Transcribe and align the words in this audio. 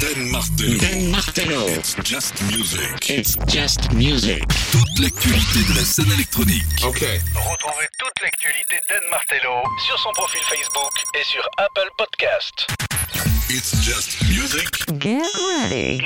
Dan 0.00 0.30
Martello. 0.30 0.78
Dan 0.78 1.10
Martello. 1.10 1.66
It's 1.68 1.96
just 2.04 2.40
music. 2.50 3.10
It's 3.10 3.36
just 3.46 3.92
music. 3.92 4.44
Toute 4.72 4.98
l'actualité 5.00 5.60
de 5.68 5.76
la 5.76 5.84
scène 5.84 6.10
électronique. 6.12 6.64
Ok. 6.84 7.00
Retrouvez 7.34 7.88
toute 7.98 8.22
l'actualité 8.22 8.76
d'Anne 8.88 9.08
Martello 9.10 9.62
sur 9.86 9.98
son 9.98 10.10
profil 10.12 10.40
Facebook 10.48 10.92
et 11.18 11.24
sur 11.24 11.42
Apple 11.58 11.90
Podcast. 11.98 12.66
It's 13.50 13.72
just 13.82 14.22
music. 14.28 14.68
Get 15.00 15.22
ready. 15.60 16.02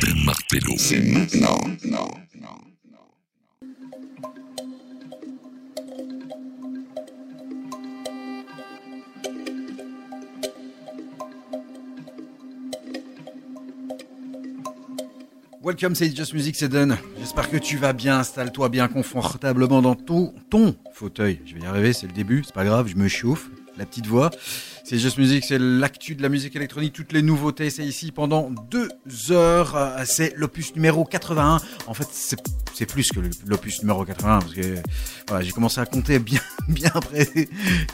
Dan 0.00 0.24
Martello. 0.24 0.74
C'est 0.78 1.00
maintenant. 1.00 1.58
Welcome, 15.64 15.94
c'est 15.94 16.14
Just 16.14 16.34
Music, 16.34 16.56
c'est 16.56 16.68
Dan. 16.68 16.98
J'espère 17.18 17.48
que 17.48 17.56
tu 17.56 17.78
vas 17.78 17.94
bien. 17.94 18.18
Installe-toi 18.18 18.68
bien 18.68 18.86
confortablement 18.86 19.80
dans 19.80 19.94
ton, 19.94 20.34
ton 20.50 20.76
fauteuil. 20.92 21.40
Je 21.46 21.54
vais 21.54 21.62
y 21.62 21.66
arriver, 21.66 21.94
c'est 21.94 22.06
le 22.06 22.12
début, 22.12 22.42
c'est 22.44 22.54
pas 22.54 22.66
grave, 22.66 22.86
je 22.88 22.96
me 22.96 23.08
chauffe. 23.08 23.48
La 23.78 23.86
petite 23.86 24.06
voix. 24.06 24.30
C'est 24.84 24.98
Just 24.98 25.16
Music, 25.18 25.42
c'est 25.42 25.58
l'actu 25.58 26.14
de 26.14 26.22
la 26.22 26.28
musique 26.28 26.54
électronique, 26.54 26.92
toutes 26.92 27.12
les 27.12 27.22
nouveautés, 27.22 27.70
c'est 27.70 27.84
ici 27.84 28.12
pendant 28.12 28.50
deux 28.70 28.88
heures. 29.30 29.74
Euh, 29.74 30.02
C'est 30.04 30.34
l'opus 30.36 30.74
numéro 30.76 31.04
81. 31.04 31.60
En 31.86 31.94
fait, 31.94 32.06
c'est 32.12 32.38
c'est 32.74 32.86
plus 32.86 33.08
que 33.10 33.20
l'opus 33.46 33.80
numéro 33.82 34.04
81 34.04 34.40
parce 34.40 34.52
que 34.54 34.74
j'ai 35.40 35.52
commencé 35.52 35.80
à 35.80 35.86
compter 35.86 36.18
bien 36.18 36.40
bien 36.68 36.90
après 36.94 37.26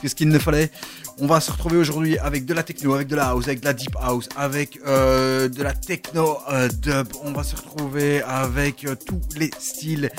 que 0.01 0.07
ce 0.07 0.15
qu'il 0.15 0.29
ne 0.29 0.39
fallait. 0.39 0.71
On 1.19 1.27
va 1.27 1.39
se 1.39 1.51
retrouver 1.51 1.77
aujourd'hui 1.77 2.17
avec 2.17 2.45
de 2.45 2.53
la 2.53 2.63
techno, 2.63 2.93
avec 2.93 3.07
de 3.07 3.15
la 3.15 3.29
house, 3.29 3.47
avec 3.47 3.59
de 3.59 3.65
la 3.65 3.73
deep 3.73 3.95
house, 3.99 4.27
avec 4.35 4.79
euh, 4.87 5.49
de 5.49 5.61
la 5.61 5.73
techno 5.73 6.37
euh, 6.51 6.67
dub. 6.67 7.07
On 7.23 7.31
va 7.31 7.43
se 7.43 7.55
retrouver 7.55 8.21
avec 8.23 8.85
euh, 8.85 8.95
tous 8.95 9.21
les 9.37 9.51
styles 9.59 10.09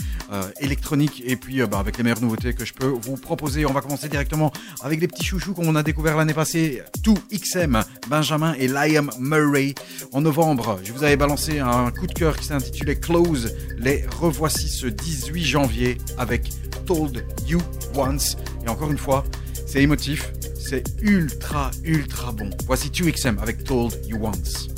électroniques 0.60 1.22
et 1.26 1.36
puis 1.36 1.60
bah, 1.66 1.78
avec 1.78 1.98
les 1.98 2.04
meilleures 2.04 2.22
nouveautés 2.22 2.54
que 2.54 2.64
je 2.64 2.72
peux 2.72 2.86
vous 2.86 3.16
proposer. 3.16 3.66
On 3.66 3.72
va 3.72 3.82
commencer 3.82 4.08
directement 4.08 4.50
avec 4.82 5.00
les 5.00 5.08
petits 5.08 5.24
chouchous 5.24 5.52
qu'on 5.52 5.74
a 5.76 5.82
découvert 5.82 6.16
l'année 6.16 6.32
passée. 6.32 6.82
Tout 7.02 7.18
XM, 7.30 7.82
Benjamin 8.08 8.54
et 8.54 8.68
Liam 8.68 9.10
Murray. 9.18 9.74
En 10.12 10.22
novembre, 10.22 10.78
je 10.84 10.92
vous 10.92 11.04
avais 11.04 11.16
balancé 11.16 11.58
un 11.58 11.90
coup 11.90 12.06
de 12.06 12.14
cœur 12.14 12.36
qui 12.38 12.46
s'est 12.46 12.54
intitulé 12.54 12.98
Close. 12.98 13.54
Les 13.76 14.06
revoici 14.20 14.51
ce 14.52 14.86
18 14.86 15.44
janvier 15.44 15.98
avec 16.18 16.50
Told 16.86 17.24
You 17.46 17.58
Once. 17.94 18.36
Et 18.64 18.68
encore 18.68 18.90
une 18.90 18.98
fois, 18.98 19.24
c'est 19.66 19.82
émotif, 19.82 20.32
c'est 20.58 20.84
ultra, 21.00 21.70
ultra 21.84 22.32
bon. 22.32 22.50
Voici 22.66 22.88
2XM 22.88 23.38
avec 23.38 23.64
Told 23.64 23.94
You 24.06 24.18
Once. 24.22 24.68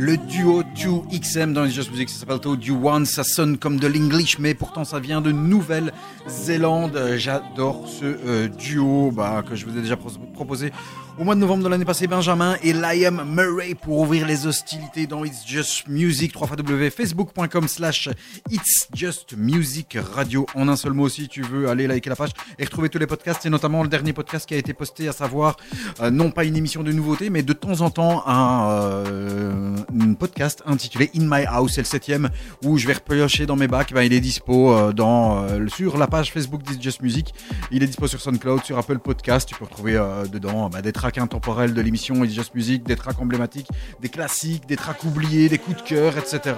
le 0.00 0.16
duo 0.16 0.62
2XM 0.62 1.52
dans 1.52 1.64
les 1.64 1.70
Just 1.70 1.90
Music, 1.90 2.08
ça 2.08 2.20
s'appelle 2.20 2.38
Do 2.38 2.56
One, 2.88 3.04
ça 3.04 3.22
sonne 3.22 3.58
comme 3.58 3.78
de 3.78 3.86
l'English, 3.86 4.38
mais 4.38 4.54
pourtant 4.54 4.82
ça 4.82 4.98
vient 4.98 5.20
de 5.20 5.30
Nouvelle-Zélande. 5.30 6.96
Euh, 6.96 7.18
j'adore 7.18 7.86
ce 7.86 8.06
euh, 8.06 8.48
duo 8.48 9.10
bah, 9.10 9.44
que 9.46 9.54
je 9.56 9.66
vous 9.66 9.76
ai 9.76 9.82
déjà 9.82 9.98
proposé 9.98 10.72
au 11.20 11.24
mois 11.24 11.34
de 11.34 11.40
novembre 11.40 11.62
de 11.64 11.68
l'année 11.68 11.84
passée, 11.84 12.06
Benjamin 12.06 12.56
et 12.62 12.72
Liam 12.72 13.22
Murray 13.30 13.74
pour 13.74 13.98
ouvrir 13.98 14.26
les 14.26 14.46
hostilités 14.46 15.06
dans 15.06 15.22
It's 15.22 15.46
Just 15.46 15.86
Music, 15.86 16.34
www.facebook.com 16.34 17.68
slash 17.68 18.08
It's 18.50 18.88
Just 18.94 19.34
Music 19.36 19.98
Radio. 20.14 20.46
En 20.54 20.66
un 20.68 20.76
seul 20.76 20.94
mot, 20.94 21.10
si 21.10 21.28
tu 21.28 21.42
veux 21.42 21.68
aller 21.68 21.86
liker 21.86 22.08
la 22.08 22.16
page 22.16 22.30
et 22.58 22.64
retrouver 22.64 22.88
tous 22.88 22.98
les 22.98 23.06
podcasts, 23.06 23.44
et 23.44 23.50
notamment 23.50 23.82
le 23.82 23.90
dernier 23.90 24.14
podcast 24.14 24.48
qui 24.48 24.54
a 24.54 24.56
été 24.56 24.72
posté, 24.72 25.08
à 25.08 25.12
savoir, 25.12 25.58
euh, 26.00 26.10
non 26.10 26.30
pas 26.30 26.44
une 26.44 26.56
émission 26.56 26.82
de 26.82 26.90
nouveautés, 26.90 27.28
mais 27.28 27.42
de 27.42 27.52
temps 27.52 27.82
en 27.82 27.90
temps 27.90 28.26
un, 28.26 28.70
euh, 28.70 29.76
un 30.00 30.14
podcast 30.14 30.62
intitulé 30.64 31.10
In 31.14 31.26
My 31.26 31.44
House, 31.44 31.72
c'est 31.74 31.82
le 31.82 31.86
septième, 31.86 32.30
où 32.64 32.78
je 32.78 32.86
vais 32.86 32.94
repiocher 32.94 33.44
dans 33.44 33.56
mes 33.56 33.68
bacs, 33.68 33.92
ben, 33.92 34.04
il 34.04 34.14
est 34.14 34.20
dispo 34.20 34.72
euh, 34.72 35.68
sur 35.68 35.98
la 35.98 36.06
page 36.06 36.32
Facebook 36.32 36.62
d'It's 36.62 36.82
Just 36.82 37.02
Music, 37.02 37.34
il 37.70 37.82
est 37.82 37.86
dispo 37.86 38.06
sur 38.06 38.22
SoundCloud, 38.22 38.64
sur 38.64 38.78
Apple 38.78 39.00
Podcast, 39.00 39.46
tu 39.46 39.54
peux 39.54 39.66
retrouver 39.66 40.00
dedans 40.32 40.70
bah, 40.70 40.80
des 40.80 40.92
tracks 40.92 41.09
intemporels 41.18 41.74
de 41.74 41.80
l'émission 41.80 42.24
It's 42.24 42.34
Just 42.34 42.54
Music, 42.54 42.84
des 42.84 42.96
tracks 42.96 43.20
emblématiques, 43.20 43.68
des 44.00 44.08
classiques, 44.08 44.66
des 44.66 44.76
tracks 44.76 45.02
oubliés, 45.04 45.48
des 45.48 45.58
coups 45.58 45.82
de 45.82 45.88
cœur, 45.88 46.18
etc. 46.18 46.56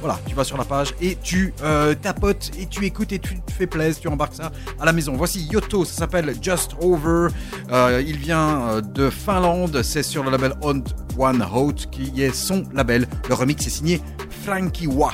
Voilà, 0.00 0.18
tu 0.26 0.34
vas 0.34 0.44
sur 0.44 0.56
la 0.56 0.64
page 0.64 0.94
et 1.00 1.16
tu 1.22 1.54
euh, 1.62 1.94
tapotes 1.94 2.50
et 2.58 2.66
tu 2.66 2.84
écoutes 2.84 3.12
et 3.12 3.18
tu 3.18 3.40
te 3.40 3.52
fais 3.52 3.66
plaisir, 3.66 4.00
tu 4.02 4.08
embarques 4.08 4.34
ça 4.34 4.52
à 4.78 4.84
la 4.84 4.92
maison. 4.92 5.14
Voici 5.16 5.46
Yoto, 5.50 5.84
ça 5.84 5.94
s'appelle 5.94 6.34
Just 6.40 6.72
Over. 6.80 7.28
Euh, 7.70 8.02
il 8.06 8.18
vient 8.18 8.68
euh, 8.68 8.80
de 8.80 9.10
Finlande, 9.10 9.82
c'est 9.82 10.02
sur 10.02 10.24
le 10.24 10.30
label 10.30 10.54
On 10.62 10.82
One 11.18 11.46
Hot 11.54 11.74
qui 11.90 12.22
est 12.22 12.34
son 12.34 12.64
label. 12.72 13.06
Le 13.28 13.34
remix 13.34 13.66
est 13.66 13.70
signé 13.70 14.00
Frankie 14.44 14.86
Wah. 14.86 15.12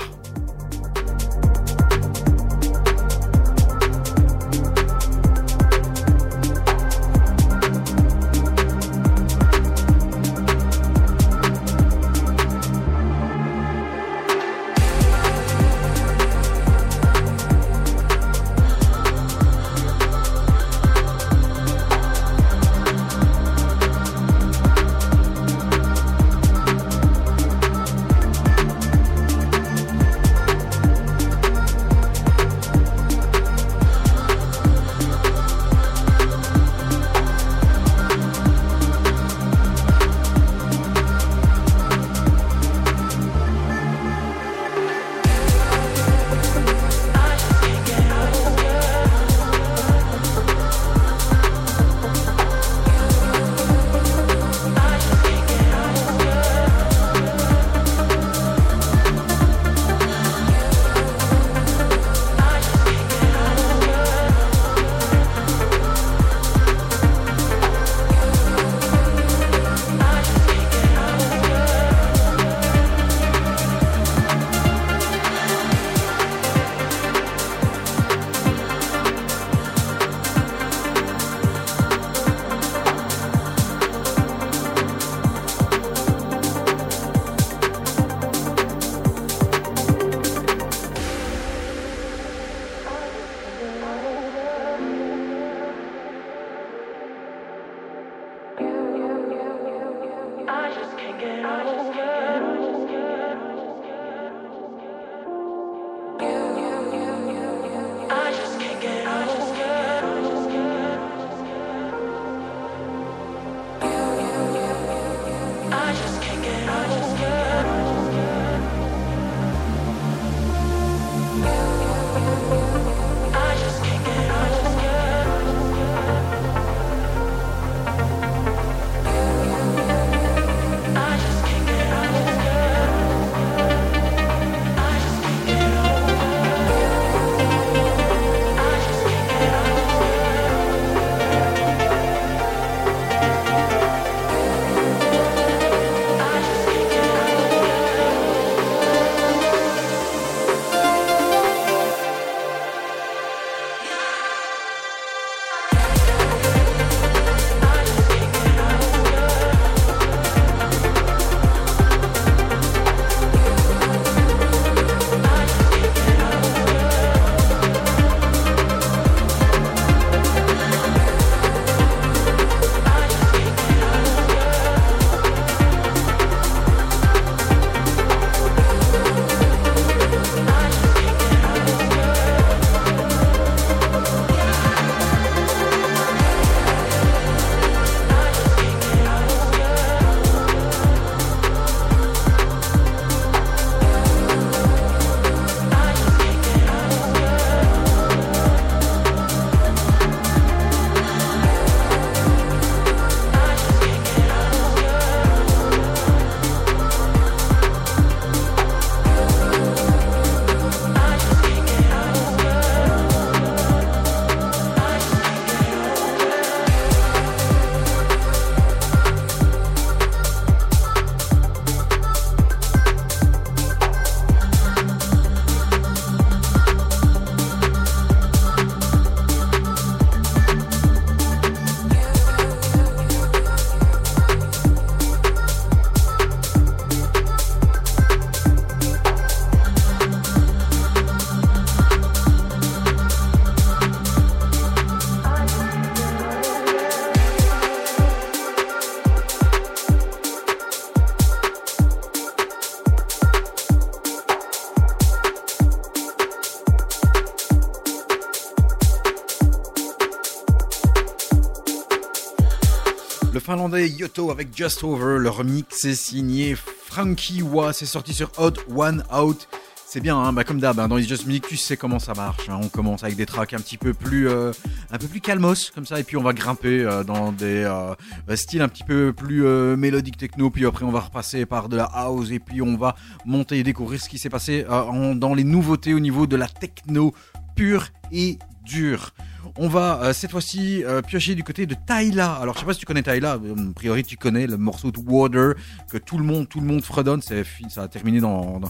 Finlandais 263.53 263.87
Yoto 263.87 264.31
avec 264.31 264.57
Just 264.57 264.83
Over, 264.83 265.19
le 265.19 265.29
remix 265.29 265.85
est 265.85 265.95
signé 265.95 266.57
Frankie 266.87 267.43
Wa, 267.43 267.75
c'est 267.75 267.85
sorti 267.85 268.15
sur 268.15 268.33
Odd 268.39 268.59
One 268.75 269.05
Out. 269.15 269.47
C'est 269.87 270.01
bien, 270.01 270.17
hein, 270.17 270.33
bah 270.33 270.43
comme 270.43 270.59
d'hab, 270.59 270.81
hein, 270.81 270.89
dans 270.89 270.97
les 270.97 271.03
Just 271.03 271.27
Music, 271.27 271.47
tu 271.47 271.59
sais 271.59 271.77
comment 271.77 271.99
ça 271.99 272.15
marche. 272.15 272.49
hein. 272.49 272.59
On 272.63 272.69
commence 272.69 273.05
avec 273.05 273.15
des 273.15 273.27
tracks 273.27 273.53
un 273.53 273.59
petit 273.59 273.77
peu 273.77 273.93
plus, 273.93 274.27
euh, 274.27 274.53
un 274.91 274.97
peu 274.97 275.07
plus 275.07 275.21
calmos 275.21 275.71
comme 275.75 275.85
ça, 275.85 276.01
et 276.01 276.03
puis 276.03 276.17
on 276.17 276.23
va 276.23 276.33
grimper 276.33 276.81
euh, 276.81 277.05
dans 277.05 277.31
des 277.31 277.63
euh, 277.63 277.95
styles 278.37 278.63
un 278.63 278.69
petit 278.69 278.85
peu 278.85 279.13
plus 279.13 279.43
mélodiques 279.77 280.17
techno. 280.17 280.49
Puis 280.49 280.65
après, 280.65 280.87
on 280.87 280.91
va 280.91 281.01
repasser 281.01 281.45
par 281.45 281.69
de 281.69 281.77
la 281.77 281.85
house, 281.85 282.31
et 282.31 282.39
puis 282.39 282.63
on 282.63 282.79
va 282.79 282.97
monter 283.27 283.59
et 283.59 283.63
découvrir 283.63 284.01
ce 284.01 284.09
qui 284.09 284.17
s'est 284.17 284.31
passé 284.31 284.65
dans 284.65 285.35
les 285.35 285.45
nouveautés 285.45 285.93
au 285.93 286.01
niveau 286.01 286.27
de 286.27 286.37
la 286.37 286.49
techno 286.49 287.13
pure 287.55 287.89
et 288.13 288.39
dure. 288.65 289.12
On 289.57 289.69
va 289.69 290.01
euh, 290.03 290.13
cette 290.13 290.31
fois-ci 290.31 290.83
euh, 290.85 291.03
piocher 291.03 291.35
du 291.35 291.45
côté 291.45 291.67
de 291.67 291.75
Tyla. 291.87 292.33
Alors 292.35 292.55
je 292.55 292.61
sais 292.61 292.67
pas 292.67 292.73
si 292.73 292.81
tu 292.81 292.87
connais 292.87 293.03
Tyla, 293.03 293.35
euh, 293.35 293.71
a 293.71 293.75
priori 293.75 294.03
tu 294.03 294.17
connais 294.17 294.47
le 294.47 294.57
morceau 294.57 294.91
de 294.91 294.99
Water 294.99 295.55
que 295.91 295.99
tout 295.99 296.17
le 296.17 296.25
monde 296.25 296.49
tout 296.49 296.61
le 296.61 296.67
monde 296.67 296.83
fredonne. 296.83 297.21
Ça 297.23 297.83
a 297.83 297.89
terminé 297.89 298.21
dans, 298.21 298.61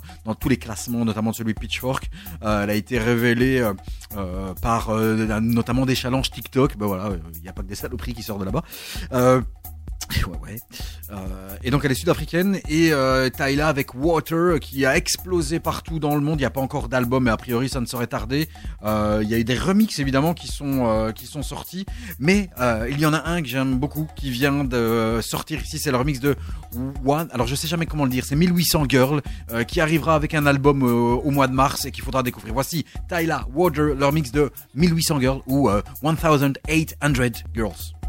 tous 0.41 0.49
les 0.49 0.57
classements, 0.57 1.05
notamment 1.05 1.33
celui 1.33 1.55
Pitchfork. 1.55 2.11
Elle 2.41 2.71
a 2.71 2.75
été 2.75 2.99
révélée 2.99 3.71
par 4.61 4.91
notamment 5.41 5.87
des 5.87 5.95
challenges 5.95 6.31
TikTok. 6.31 6.77
Ben 6.77 6.87
voilà, 6.87 7.11
il 7.35 7.43
n'y 7.43 7.49
a 7.49 7.53
pas 7.53 7.62
que 7.62 7.69
des 7.69 7.75
saloperies 7.75 8.15
qui 8.15 8.23
sortent 8.23 8.41
de 8.41 8.47
là-bas. 8.47 8.62
Euh. 10.11 10.56
Euh, 11.11 11.56
et 11.62 11.71
donc 11.71 11.85
elle 11.85 11.92
est 11.92 11.97
sud-africaine 11.97 12.59
et 12.68 12.92
euh, 12.92 13.28
Tyla 13.28 13.68
avec 13.68 13.94
Water 13.94 14.59
qui 14.61 14.87
a 14.87 14.97
explosé 14.97 15.61
partout 15.61 15.99
dans 15.99 16.14
le 16.14 16.21
monde. 16.21 16.38
Il 16.38 16.42
n'y 16.42 16.47
a 16.47 16.50
pas 16.50 16.61
encore 16.61 16.88
d'album, 16.88 17.25
mais 17.25 17.30
a 17.30 17.37
priori 17.37 17.68
ça 17.68 17.80
ne 17.80 17.87
saurait 17.87 18.06
tarder. 18.06 18.49
Euh, 18.85 19.21
il 19.23 19.28
y 19.28 19.35
a 19.35 19.38
eu 19.38 19.44
des 19.44 19.59
remixes 19.59 19.99
évidemment 19.99 20.35
qui 20.35 20.49
sont 20.49 20.87
euh, 20.87 21.12
qui 21.12 21.26
sont 21.26 21.42
sortis, 21.42 21.87
mais 22.18 22.50
euh, 22.61 22.88
il 22.90 22.99
y 23.00 23.06
en 23.06 23.12
a 23.12 23.28
un 23.28 23.42
que 23.42 23.49
j'aime 23.49 23.78
beaucoup 23.78 24.06
qui 24.16 24.30
vient 24.30 24.64
de 24.64 25.21
sortir 25.23 25.62
ici. 25.62 25.78
C'est 25.78 25.90
le 25.90 25.97
remix 25.97 26.21
de 26.21 26.37
One. 27.04 27.28
Alors 27.32 27.47
je 27.47 27.54
sais 27.54 27.68
jamais 27.68 27.87
comment 27.87 28.04
le 28.04 28.11
dire. 28.11 28.25
C'est 28.25 28.37
1800 28.37 28.85
Girl 28.88 29.23
euh, 29.50 29.64
qui 29.64 29.80
arrivera 29.80 30.14
avec 30.14 30.35
un 30.35 30.47
album 30.47 30.82
euh, 30.82 30.92
au 30.92 31.30
mois 31.30 31.49
de 31.49 31.54
mars 31.54 31.85
et 31.85 31.90
qu'il 31.90 32.04
faudra 32.04 32.23
découvrir. 32.23 32.54
Voici 32.54 32.85
Tyla 33.09 33.47
Water, 33.54 33.94
leur 33.94 34.12
mix 34.12 34.32
de 34.32 34.50
1800 34.75 35.21
Girl 35.21 35.40
ou 35.47 35.68
euh, 35.68 35.82
1800 36.02 36.52
Girls. 37.54 38.01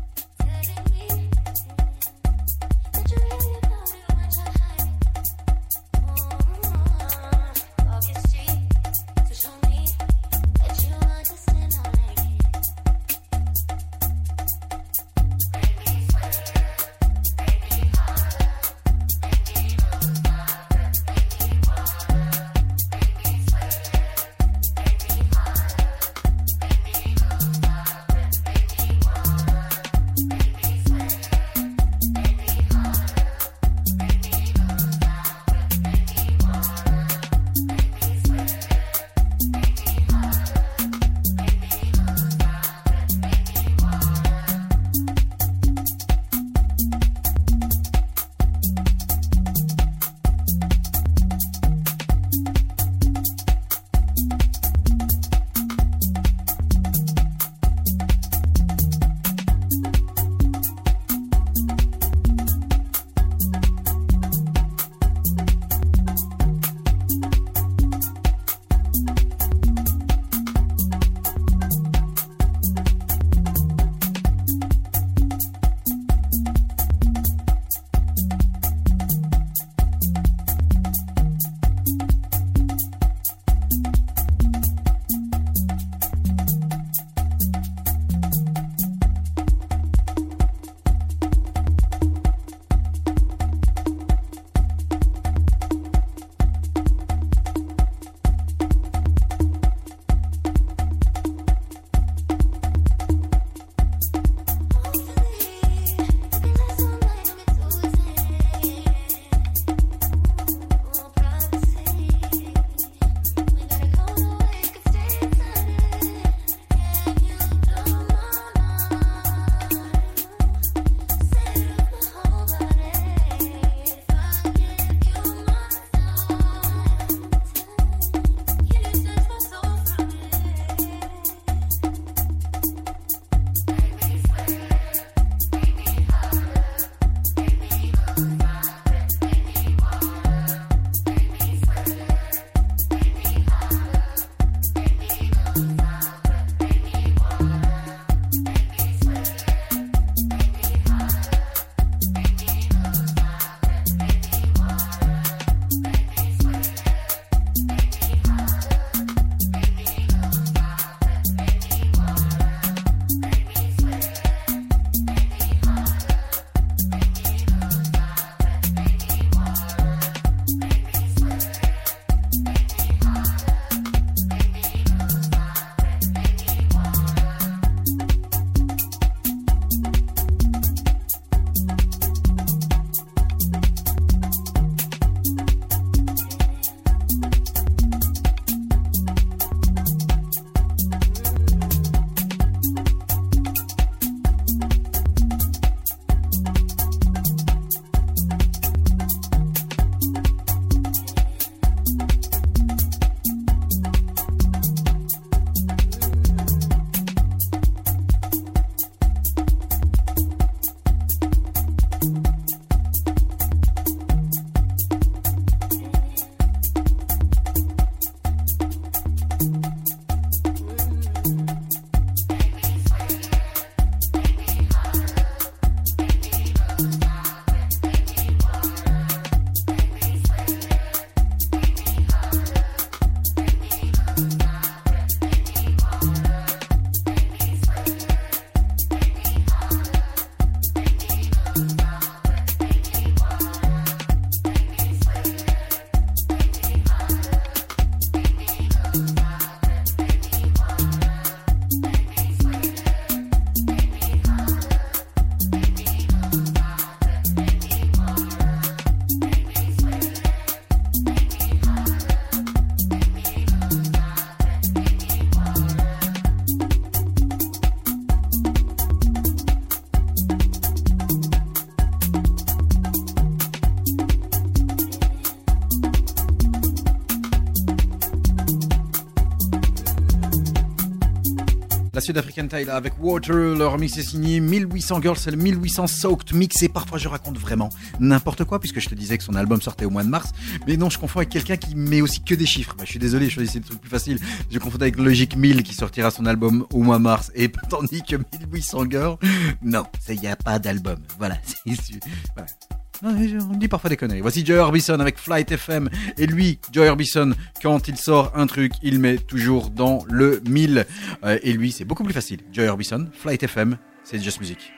Sud-Africaine 282.04 282.50
Tyla 282.50 282.76
avec 282.76 282.94
Water. 283.00 283.56
Leur 283.56 283.78
mix 283.78 283.98
est 283.98 284.04
signé 284.04 284.42
1800 284.42 285.02
Girls, 285.02 285.18
c'est 285.18 285.32
le 285.32 285.38
1800 285.38 285.88
Soaked 285.88 286.34
Mix. 286.34 286.62
Et 286.62 286.68
parfois, 286.68 286.98
je 286.98 287.08
raconte 287.08 287.38
vraiment 287.38 287.70
n'importe 288.00 288.44
quoi, 288.44 288.60
puisque 288.60 288.82
je 288.82 288.90
te 288.90 288.96
disais 288.96 289.18
que 289.18 289.24
son 289.24 289.36
album 289.36 289.62
sortait 289.62 289.86
au 289.86 289.90
mois 289.90 290.04
de 290.04 290.10
mars. 290.10 290.32
Mais 290.68 290.76
non, 290.76 290.90
je 290.90 291.00
confonds 291.00 291.20
avec 291.20 291.30
quelqu'un 291.30 291.56
qui 291.56 291.76
met 291.76 292.02
aussi 292.02 292.22
que 292.22 292.36
des 292.36 292.46
chiffres. 292.46 292.76
Bah, 292.78 292.84
je 292.86 292.92
suis 292.92 293.00
désolé, 293.00 293.30
je 293.30 293.36
choisissais 293.36 293.60
le 293.60 293.66
truc 293.66 293.80
plus 293.80 293.90
facile. 293.90 294.20
Je 294.52 294.60
confonds 294.60 294.82
avec 294.82 294.98
Logic 294.98 295.36
1000 295.36 295.64
qui 295.64 295.74
sortira 295.74 296.12
son 296.12 296.26
album 296.26 296.66
au 296.74 296.84
mois 296.84 296.98
de 296.98 297.04
mars. 297.04 297.32
Et 297.36 297.50
tandis 297.70 298.04
que 298.04 298.18
1800 298.18 298.90
Girls, 298.90 299.18
non, 299.62 299.86
il 300.10 300.20
n'y 300.20 300.28
a 300.28 300.36
pas 300.36 300.60
d'album. 300.60 301.00
Voilà, 301.18 301.38
c'est. 301.66 302.00
Voilà. 302.36 302.83
On 303.02 303.54
dit 303.56 303.68
parfois 303.68 303.90
des 303.90 303.98
conneries. 303.98 304.22
Voici 304.22 304.46
Joy 304.46 304.58
Orbison 304.58 305.00
avec 305.00 305.18
Flight 305.18 305.52
FM. 305.52 305.90
Et 306.18 306.26
lui, 306.26 306.60
Joy 306.72 306.88
Orbison, 306.88 307.34
quand 307.62 307.88
il 307.88 307.98
sort 307.98 308.32
un 308.36 308.48
truc, 308.48 308.72
il 308.82 309.00
met 309.00 309.18
toujours 309.18 309.70
dans 309.70 310.06
le 310.10 310.42
1000. 310.48 310.86
Euh, 311.24 311.40
et 311.44 311.54
lui, 311.54 311.72
c'est 311.72 311.86
beaucoup 311.86 312.04
plus 312.04 312.14
facile. 312.14 312.40
Joy 312.52 312.68
Orbison, 312.68 313.08
Flight 313.14 313.44
FM, 313.44 313.78
c'est 314.04 314.22
Just 314.22 314.40
Music. 314.40 314.72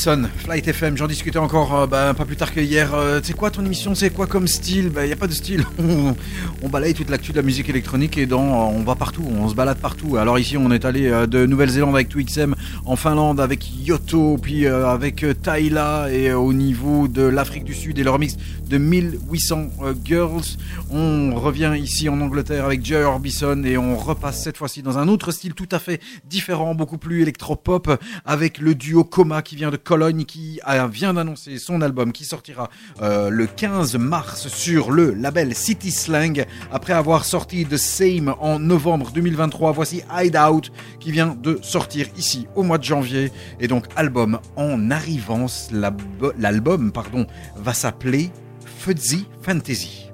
Flight 0.00 0.66
FM, 0.66 0.96
j'en 0.96 1.06
discutais 1.06 1.38
encore 1.38 1.78
euh, 1.78 1.86
bah, 1.86 2.14
pas 2.14 2.24
plus 2.24 2.36
tard 2.36 2.54
que 2.54 2.60
hier. 2.60 2.94
Euh, 2.94 3.20
c'est 3.22 3.34
quoi 3.34 3.50
ton 3.50 3.62
émission 3.66 3.94
C'est 3.94 4.08
quoi 4.08 4.26
comme 4.26 4.48
style? 4.48 4.84
Il 4.84 4.90
bah, 4.90 5.06
n'y 5.06 5.12
a 5.12 5.16
pas 5.16 5.26
de 5.26 5.32
style. 5.32 5.66
on, 6.62 6.68
balaye 6.70 6.94
toute 6.94 7.10
l'actu 7.10 7.32
de 7.32 7.36
la 7.36 7.42
musique 7.42 7.68
électronique 7.68 8.16
et 8.16 8.24
dans, 8.24 8.40
on 8.40 8.82
va 8.82 8.94
partout, 8.94 9.22
on 9.38 9.46
se 9.50 9.54
balade 9.54 9.76
partout. 9.76 10.16
Alors 10.16 10.38
ici, 10.38 10.56
on 10.56 10.70
est 10.70 10.86
allé 10.86 11.06
euh, 11.08 11.26
de 11.26 11.44
Nouvelle-Zélande 11.44 11.94
avec 11.94 12.14
2XM, 12.14 12.54
en 12.86 12.96
Finlande 12.96 13.40
avec 13.40 13.70
Yoto, 13.84 14.38
puis 14.40 14.66
euh, 14.66 14.88
avec 14.88 15.22
euh, 15.22 15.34
Tyla 15.34 16.08
et 16.10 16.30
euh, 16.30 16.38
au 16.38 16.52
niveau 16.54 17.06
de 17.06 17.22
l'Afrique 17.22 17.64
du 17.64 17.74
Sud 17.74 17.98
et 17.98 18.02
leur 18.02 18.18
mix 18.18 18.36
de 18.70 18.78
1800 18.78 19.70
euh, 19.82 19.94
Girls. 20.04 20.56
On 20.90 21.34
revient 21.34 21.74
ici 21.76 22.08
en 22.08 22.20
Angleterre 22.20 22.64
avec 22.64 22.86
Joy 22.86 23.02
Orbison 23.02 23.64
et 23.64 23.76
on 23.76 23.96
repasse 23.96 24.42
cette 24.44 24.56
fois-ci 24.56 24.80
dans 24.80 24.96
un 24.96 25.08
autre 25.08 25.32
style 25.32 25.54
tout 25.54 25.68
à 25.72 25.80
fait 25.80 26.00
différent, 26.24 26.74
beaucoup 26.74 26.96
plus 26.96 27.20
électropop, 27.20 28.00
avec 28.24 28.58
le 28.58 28.76
duo 28.76 29.02
Coma 29.02 29.42
qui 29.42 29.56
vient 29.56 29.70
de 29.70 29.76
Cologne, 29.76 30.24
qui 30.24 30.60
vient 30.90 31.14
d'annoncer 31.14 31.58
son 31.58 31.82
album 31.82 32.12
qui 32.12 32.24
sortira 32.24 32.70
euh, 33.02 33.28
le 33.28 33.46
15 33.46 33.96
mars 33.96 34.46
sur 34.46 34.92
le 34.92 35.12
label 35.12 35.54
City 35.54 35.90
Slang. 35.90 36.46
Après 36.70 36.92
avoir 36.92 37.24
sorti 37.24 37.66
The 37.66 37.76
Same 37.76 38.34
en 38.38 38.60
novembre 38.60 39.10
2023, 39.12 39.72
voici 39.72 40.02
Hideout 40.16 40.70
qui 41.00 41.10
vient 41.10 41.34
de 41.34 41.58
sortir 41.62 42.06
ici 42.16 42.46
au 42.54 42.62
mois 42.62 42.78
de 42.78 42.84
janvier. 42.84 43.32
Et 43.58 43.66
donc 43.66 43.86
album 43.96 44.38
en 44.54 44.92
arrivance, 44.92 45.70
l'album 46.38 46.92
pardon 46.92 47.26
va 47.56 47.74
s'appeler 47.74 48.30
Fuzzy 48.80 49.26
Fantasy. 49.42 50.10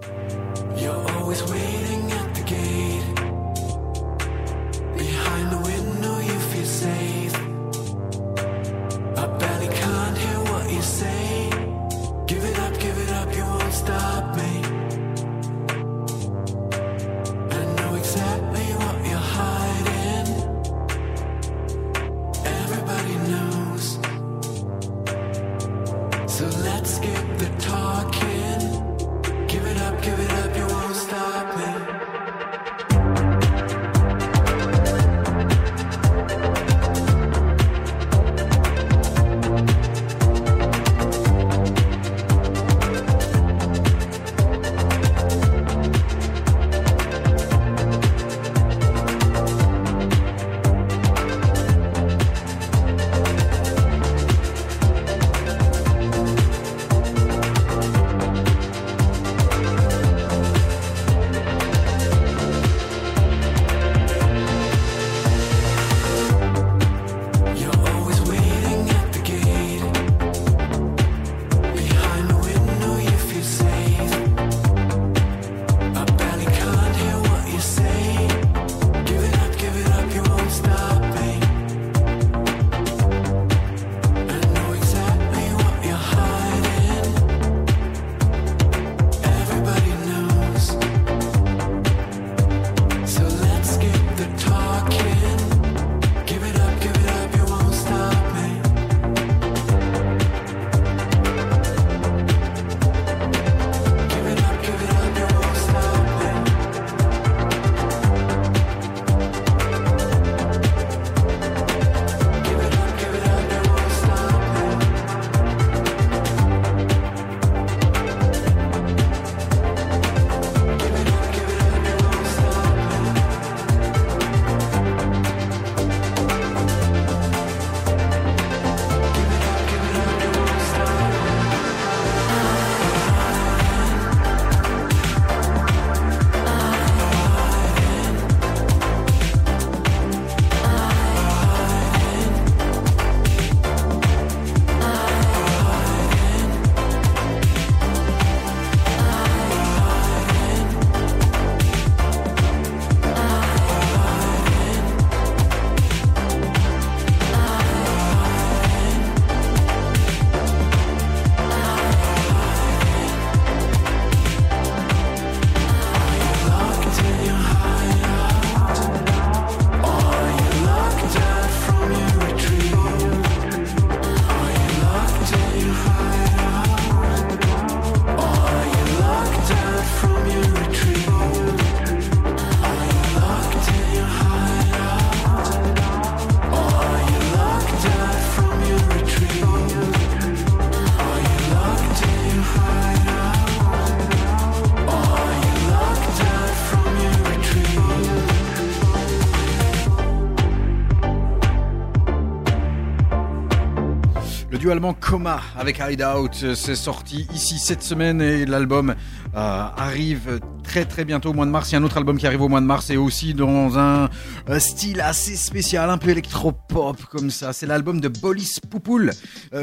Coma 205.00 205.40
avec 205.56 205.80
Hideout, 205.80 206.30
euh, 206.42 206.54
c'est 206.54 206.74
sorti 206.74 207.26
ici 207.34 207.58
cette 207.58 207.82
semaine 207.82 208.20
et 208.20 208.44
l'album 208.44 208.94
euh, 209.36 209.66
arrive 209.76 210.40
très 210.64 210.84
très 210.84 211.04
bientôt 211.04 211.30
au 211.30 211.32
mois 211.32 211.46
de 211.46 211.50
mars. 211.50 211.70
Il 211.70 211.74
y 211.74 211.76
a 211.76 211.80
un 211.80 211.84
autre 211.84 211.96
album 211.96 212.18
qui 212.18 212.26
arrive 212.26 212.42
au 212.42 212.48
mois 212.48 212.60
de 212.60 212.66
mars 212.66 212.90
et 212.90 212.96
aussi 212.96 213.34
dans 213.34 213.78
un 213.78 214.08
euh, 214.48 214.58
style 214.58 215.00
assez 215.00 215.36
spécial, 215.36 215.90
un 215.90 215.98
peu 215.98 216.10
électropop 216.10 217.04
comme 217.06 217.30
ça. 217.30 217.52
C'est 217.52 217.66
l'album 217.66 218.00
de 218.00 218.08
Bolis 218.08 218.60
Poupoul 218.70 219.12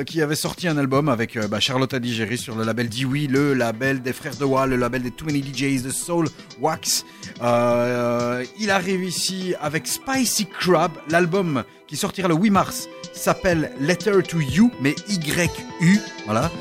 qui 0.06 0.22
avait 0.22 0.36
sorti 0.36 0.68
un 0.68 0.78
album 0.78 1.10
avec 1.10 1.38
euh, 1.38 1.48
bah, 1.48 1.60
Charlotte 1.60 1.94
Adigéry 1.94 2.38
sur 2.38 2.56
le 2.56 2.64
label 2.64 2.90
Dewey, 2.90 3.28
le 3.28 3.54
label 3.54 4.02
des 4.02 4.14
frères 4.14 4.36
de 4.36 4.46
Wall, 4.46 4.72
le 4.72 4.78
label 4.78 5.04
des 5.04 5.12
Too 5.12 5.26
Many 5.26 5.44
DJs 5.44 5.84
de 5.84 5.92
Soul 5.92 6.28
Wax. 6.60 7.06
Il 7.42 8.72
arrive 8.72 9.04
ici 9.04 9.54
avec 9.62 9.88
Spicy 9.88 10.48
Crab, 10.48 10.92
l'album 11.10 11.64
qui 11.88 11.98
sortira 11.98 12.28
le 12.28 12.36
8 12.36 12.50
mars 12.50 12.88
s'appelle 13.14 13.72
Letter 13.80 14.22
to 14.28 14.40
You, 14.40 14.72
mais 14.82 14.96
Y-U, 15.10 16.00
voilà. 16.26 16.52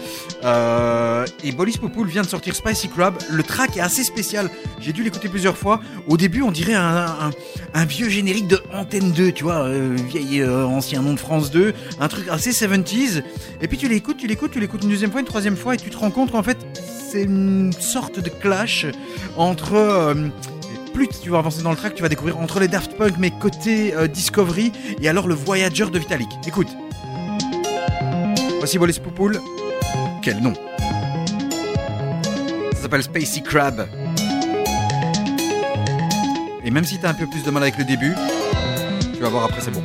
Euh, 0.44 1.26
et 1.44 1.52
Bolis 1.52 1.78
Poupoul 1.78 2.08
vient 2.08 2.22
de 2.22 2.26
sortir 2.26 2.54
Spicy 2.54 2.88
Crab. 2.88 3.14
Le 3.30 3.42
track 3.42 3.76
est 3.76 3.80
assez 3.80 4.04
spécial. 4.04 4.50
J'ai 4.80 4.92
dû 4.92 5.02
l'écouter 5.02 5.28
plusieurs 5.28 5.56
fois. 5.56 5.80
Au 6.08 6.16
début, 6.16 6.42
on 6.42 6.50
dirait 6.50 6.74
un 6.74 7.84
vieux 7.84 8.08
générique 8.08 8.48
de 8.48 8.60
Antenne 8.72 9.12
2, 9.12 9.32
tu 9.32 9.44
vois, 9.44 9.64
euh, 9.64 9.96
vieil 10.08 10.40
euh, 10.40 10.64
ancien 10.64 11.02
nom 11.02 11.14
de 11.14 11.20
France 11.20 11.50
2, 11.50 11.72
un 12.00 12.08
truc 12.08 12.28
assez 12.28 12.50
70s. 12.50 13.22
Et 13.60 13.68
puis 13.68 13.78
tu 13.78 13.88
l'écoutes, 13.88 14.16
tu 14.16 14.26
l'écoutes, 14.26 14.52
tu 14.52 14.60
l'écoutes 14.60 14.82
une 14.82 14.90
deuxième 14.90 15.10
fois, 15.10 15.20
une 15.20 15.26
troisième 15.26 15.56
fois, 15.56 15.74
et 15.74 15.78
tu 15.78 15.90
te 15.90 15.96
rends 15.96 16.10
compte 16.10 16.32
qu'en 16.32 16.42
fait, 16.42 16.58
c'est 17.10 17.22
une 17.22 17.72
sorte 17.72 18.20
de 18.20 18.28
clash 18.28 18.86
entre 19.36 19.74
euh, 19.74 20.14
plus 20.92 21.08
tu 21.08 21.30
vas 21.30 21.38
avancer 21.38 21.62
dans 21.62 21.70
le 21.70 21.76
track, 21.76 21.94
tu 21.94 22.02
vas 22.02 22.08
découvrir 22.08 22.38
entre 22.38 22.60
les 22.60 22.68
Daft 22.68 22.96
Punk, 22.96 23.14
mais 23.18 23.30
côté 23.30 23.94
euh, 23.94 24.06
Discovery, 24.06 24.72
et 25.00 25.08
alors 25.08 25.26
le 25.26 25.34
Voyager 25.34 25.86
de 25.86 25.98
Vitalik. 25.98 26.28
Écoute. 26.46 26.68
Voici 28.58 28.78
Poupoul. 29.00 29.40
Quel 30.22 30.40
nom 30.40 30.54
Ça 32.74 32.82
s'appelle 32.82 33.02
Spacey 33.02 33.42
Crab. 33.42 33.88
Et 36.64 36.70
même 36.70 36.84
si 36.84 36.98
t'as 36.98 37.10
un 37.10 37.14
peu 37.14 37.26
plus 37.26 37.42
de 37.42 37.50
mal 37.50 37.64
avec 37.64 37.76
le 37.78 37.84
début, 37.84 38.14
tu 39.14 39.20
vas 39.20 39.28
voir 39.28 39.44
après 39.44 39.60
c'est 39.60 39.72
bon. 39.72 39.82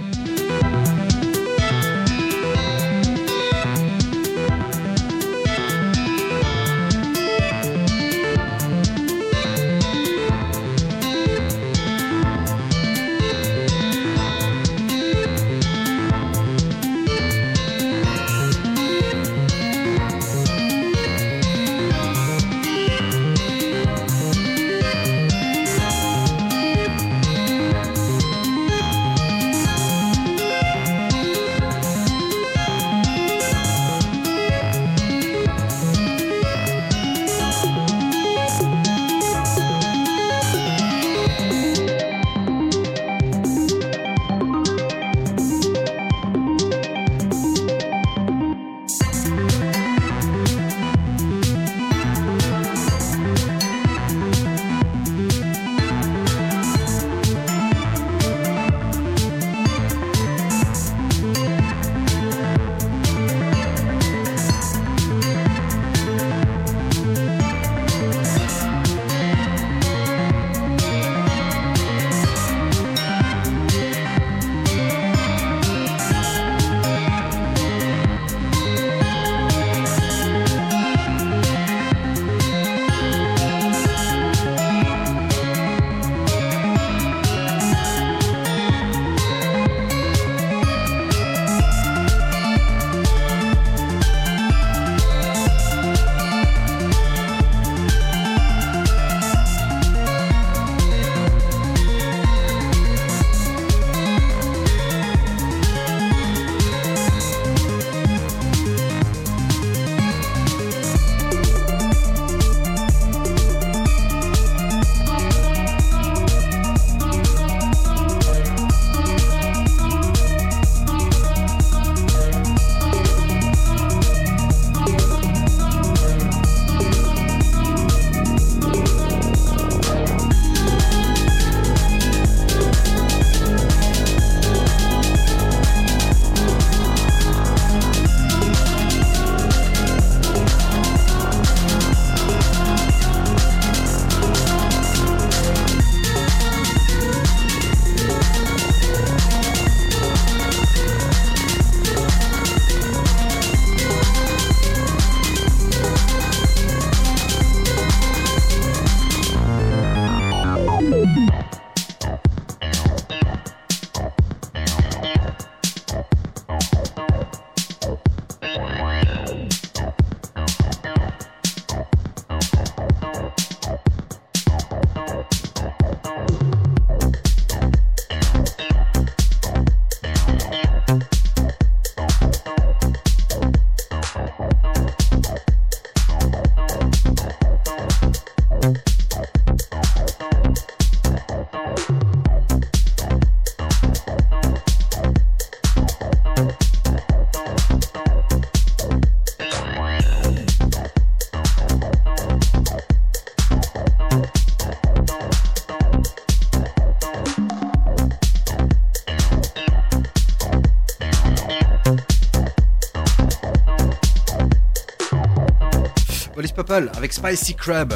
Purple 216.68 216.92
avec 216.98 217.14
Spicy 217.14 217.56
Crab. 217.56 217.94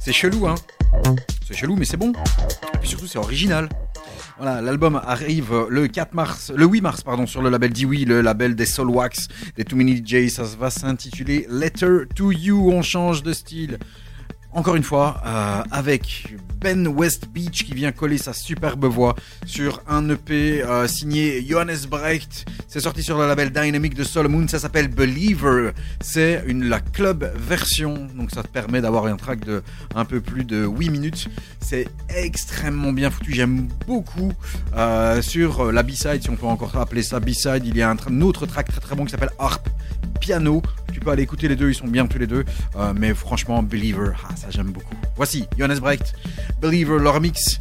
C'est 0.00 0.12
chelou, 0.12 0.46
hein 0.46 0.54
C'est 1.46 1.54
chelou, 1.54 1.76
mais 1.76 1.84
c'est 1.84 1.96
bon. 1.96 2.12
Et 2.74 2.78
puis 2.78 2.88
surtout, 2.88 3.06
c'est 3.06 3.18
original. 3.18 3.68
Voilà, 4.38 4.60
l'album 4.60 5.00
arrive 5.04 5.66
le 5.68 5.86
4 5.88 6.14
mars, 6.14 6.52
le 6.54 6.66
8 6.66 6.80
mars, 6.80 7.02
pardon, 7.02 7.26
sur 7.26 7.42
le 7.42 7.50
label 7.50 7.72
Dewey, 7.72 8.04
le 8.04 8.20
label 8.20 8.54
des 8.54 8.66
Soul 8.66 8.90
Wax, 8.90 9.28
des 9.56 9.64
Too 9.64 9.76
Many 9.76 10.02
DJ. 10.04 10.28
Ça 10.28 10.42
va 10.58 10.70
s'intituler 10.70 11.46
Letter 11.48 12.04
to 12.14 12.32
You. 12.32 12.70
On 12.72 12.82
change 12.82 13.22
de 13.22 13.32
style. 13.32 13.78
Encore 14.52 14.74
une 14.74 14.82
fois, 14.82 15.22
euh, 15.24 15.62
avec 15.70 16.34
Ben 16.60 16.86
West 16.86 17.28
Beach 17.28 17.64
qui 17.64 17.72
vient 17.72 17.92
coller 17.92 18.18
sa 18.18 18.34
superbe 18.34 18.84
voix 18.84 19.16
sur 19.46 19.80
un 19.88 20.10
EP 20.10 20.62
euh, 20.62 20.86
signé 20.86 21.42
Johannes 21.46 21.86
Brecht. 21.88 22.44
C'est 22.72 22.80
sorti 22.80 23.02
sur 23.02 23.18
le 23.18 23.26
label 23.26 23.50
Dynamic 23.52 23.94
de 23.94 24.02
Solomon. 24.02 24.48
Ça 24.48 24.58
s'appelle 24.58 24.88
Believer. 24.88 25.72
C'est 26.00 26.42
une 26.46 26.70
la 26.70 26.80
club 26.80 27.30
version, 27.36 28.08
donc 28.16 28.30
ça 28.30 28.42
te 28.42 28.48
permet 28.48 28.80
d'avoir 28.80 29.04
un 29.04 29.16
track 29.16 29.44
de 29.44 29.62
un 29.94 30.06
peu 30.06 30.22
plus 30.22 30.44
de 30.44 30.64
8 30.64 30.88
minutes. 30.88 31.28
C'est 31.60 31.86
extrêmement 32.08 32.94
bien 32.94 33.10
foutu. 33.10 33.34
J'aime 33.34 33.68
beaucoup 33.86 34.32
euh, 34.74 35.20
sur 35.20 35.70
la 35.70 35.82
B-side, 35.82 36.22
si 36.22 36.30
on 36.30 36.36
peut 36.36 36.46
encore 36.46 36.74
appeler 36.78 37.02
ça 37.02 37.20
B-side. 37.20 37.66
Il 37.66 37.76
y 37.76 37.82
a 37.82 37.90
un 37.90 38.20
autre 38.22 38.46
track 38.46 38.68
très 38.68 38.80
très 38.80 38.96
bon 38.96 39.04
qui 39.04 39.10
s'appelle 39.10 39.32
Harp 39.38 39.68
Piano. 40.18 40.62
Tu 40.94 41.00
peux 41.00 41.10
aller 41.10 41.24
écouter 41.24 41.48
les 41.48 41.56
deux, 41.56 41.68
ils 41.68 41.74
sont 41.74 41.88
bien 41.88 42.06
tous 42.06 42.18
les 42.18 42.26
deux. 42.26 42.46
Euh, 42.76 42.94
mais 42.98 43.12
franchement, 43.12 43.62
Believer, 43.62 44.12
ah, 44.24 44.34
ça 44.34 44.46
j'aime 44.48 44.72
beaucoup. 44.72 44.96
Voici 45.14 45.46
Johannes 45.58 45.78
Brecht, 45.78 46.14
Believer, 46.62 46.98
leur 46.98 47.20
mix. 47.20 47.60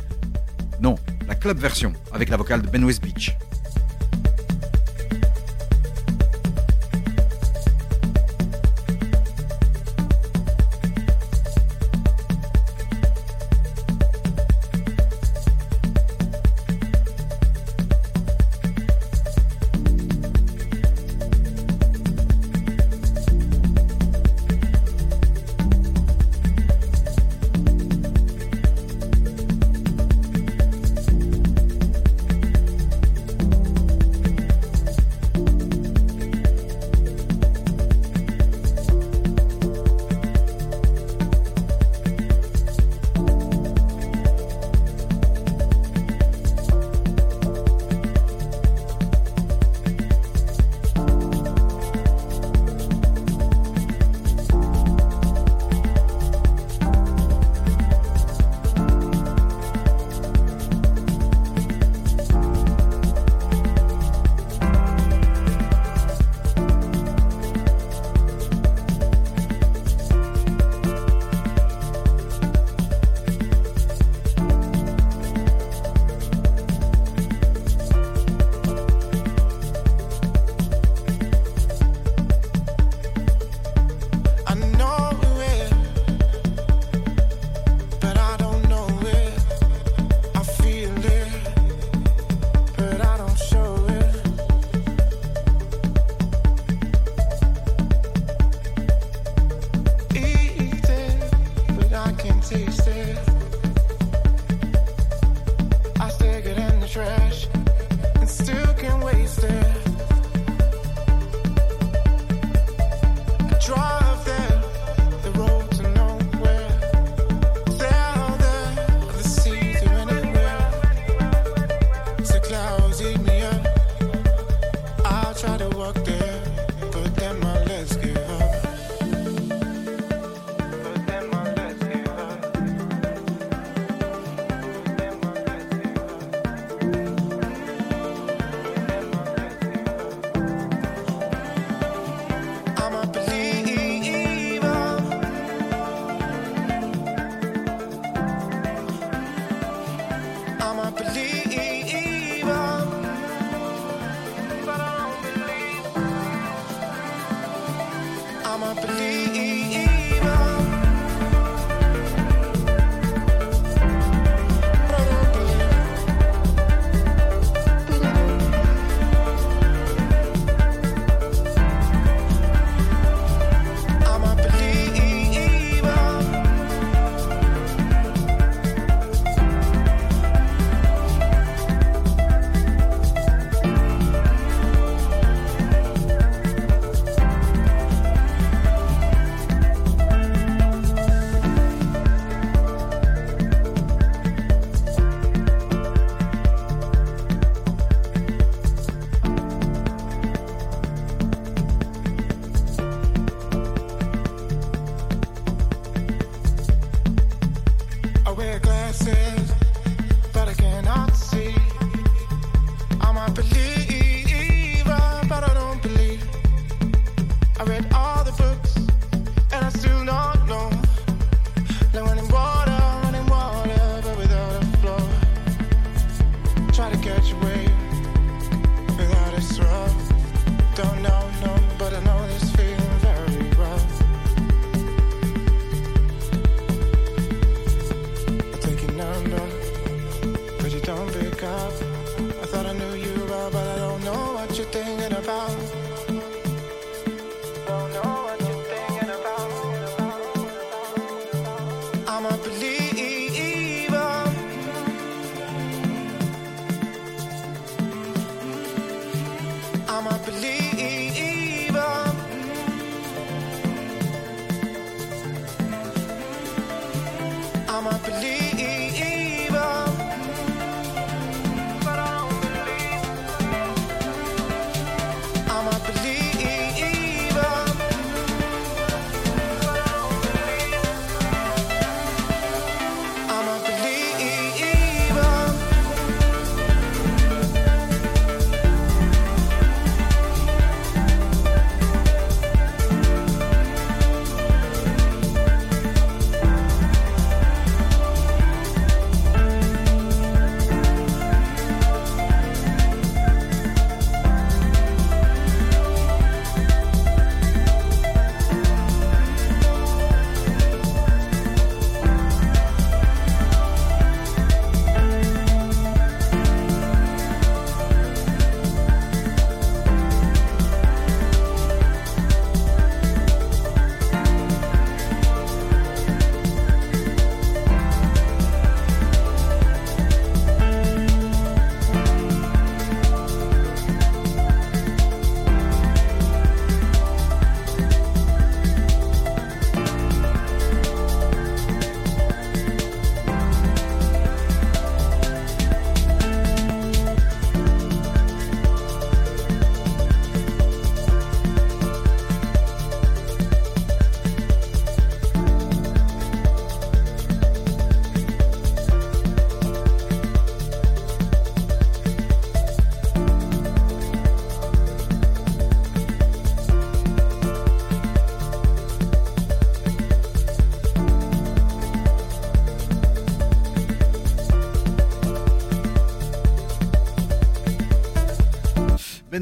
Non, 0.79 0.95
la 1.27 1.35
club 1.35 1.59
version 1.59 1.91
avec 2.13 2.29
la 2.29 2.37
vocale 2.37 2.61
de 2.61 2.69
Ben 2.69 2.85
West 2.85 3.03
Beach. 3.03 3.35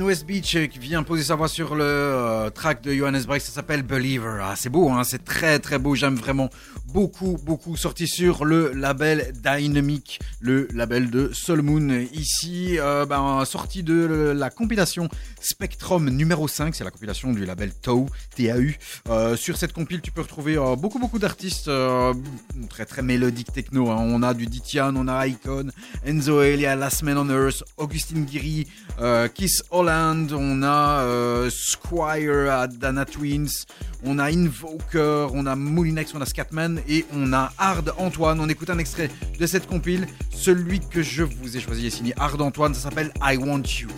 West 0.02 0.26
Beach 0.26 0.56
euh, 0.56 0.68
qui 0.68 0.80
vient 0.80 1.04
poser 1.04 1.24
sa 1.24 1.36
voix 1.36 1.48
sur 1.48 1.76
le 1.76 1.84
euh, 1.84 2.50
track 2.50 2.82
de 2.82 2.94
Johannes 2.94 3.24
Break, 3.24 3.42
ça 3.42 3.52
s'appelle 3.52 3.84
Believer. 3.84 4.40
Ah, 4.42 4.54
c'est 4.56 4.70
beau, 4.70 4.90
hein, 4.90 5.04
c'est 5.04 5.24
très 5.24 5.60
très 5.60 5.80
beau, 5.80 5.96
j'aime 5.96 6.16
vraiment 6.16 6.50
beaucoup 6.88 7.38
beaucoup. 7.44 7.76
Sorti 7.76 8.08
sur 8.08 8.46
le 8.46 8.72
label 8.74 9.34
Dynamic, 9.34 10.20
le 10.40 10.68
label 10.74 11.10
de 11.10 11.32
Soul 11.34 11.62
Moon. 11.62 12.06
Ici, 12.14 12.78
euh, 12.80 13.06
ben, 13.06 13.44
sorti 13.46 13.84
de 13.84 14.34
la 14.36 14.50
compilation 14.50 15.10
Spectrum 15.42 16.10
numéro 16.10 16.48
5, 16.48 16.76
c'est 16.76 16.84
la 16.84 16.92
compilation 16.92 17.32
du 17.34 17.46
label 17.46 17.74
TAU, 17.74 18.08
TAU. 18.36 18.74
Euh, 19.10 19.36
sur 19.36 19.58
cette 19.58 19.74
compile, 19.74 20.02
tu 20.02 20.12
peux 20.12 20.22
retrouver 20.22 20.58
euh, 20.58 20.76
beaucoup 20.76 21.00
beaucoup 21.00 21.20
d'artistes 21.20 21.68
euh, 21.68 22.14
très 22.70 22.86
très 22.86 23.02
mélodiques 23.02 23.52
techno. 23.54 23.90
hein. 23.90 23.98
On 24.00 24.22
a 24.24 24.34
du 24.34 24.46
Ditian, 24.46 24.96
on 24.96 25.08
a 25.08 25.28
Icon, 25.28 25.68
Enzo 26.06 26.42
Elia, 26.42 26.76
Last 26.76 27.04
Man 27.04 27.18
on 27.18 27.30
Earth, 27.30 27.64
Augustine 27.78 28.26
Guiri, 28.26 28.68
Kiss 29.34 29.64
Holland, 29.72 30.32
on 30.34 30.62
a 30.64 31.50
Squire, 31.50 32.52
Adana 32.52 33.06
Twins, 33.06 33.66
on 34.04 34.20
a 34.20 34.32
Invoker, 34.32 35.28
on 35.34 35.46
a 35.46 35.56
Moulinex, 35.56 36.14
on 36.16 36.22
a 36.22 36.26
Scatman 36.26 36.82
et 36.88 37.06
on 37.14 37.34
a 37.34 37.52
Hard 37.58 37.94
Antoine. 37.98 38.40
On 38.40 38.50
écoute 38.50 38.70
un 38.70 38.78
extrait 38.78 39.10
de 39.40 39.46
cette 39.48 39.68
compile. 39.68 40.08
Celui 40.32 40.80
que 40.80 41.02
je 41.02 41.24
vous 41.24 41.58
ai 41.58 41.60
choisi 41.60 41.88
est 41.88 41.92
signé 41.92 42.14
Hard 42.18 42.42
Antoine, 42.42 42.74
ça 42.74 42.82
s'appelle 42.82 43.12
I 43.22 43.38
Want 43.38 43.64
You. 43.80 43.90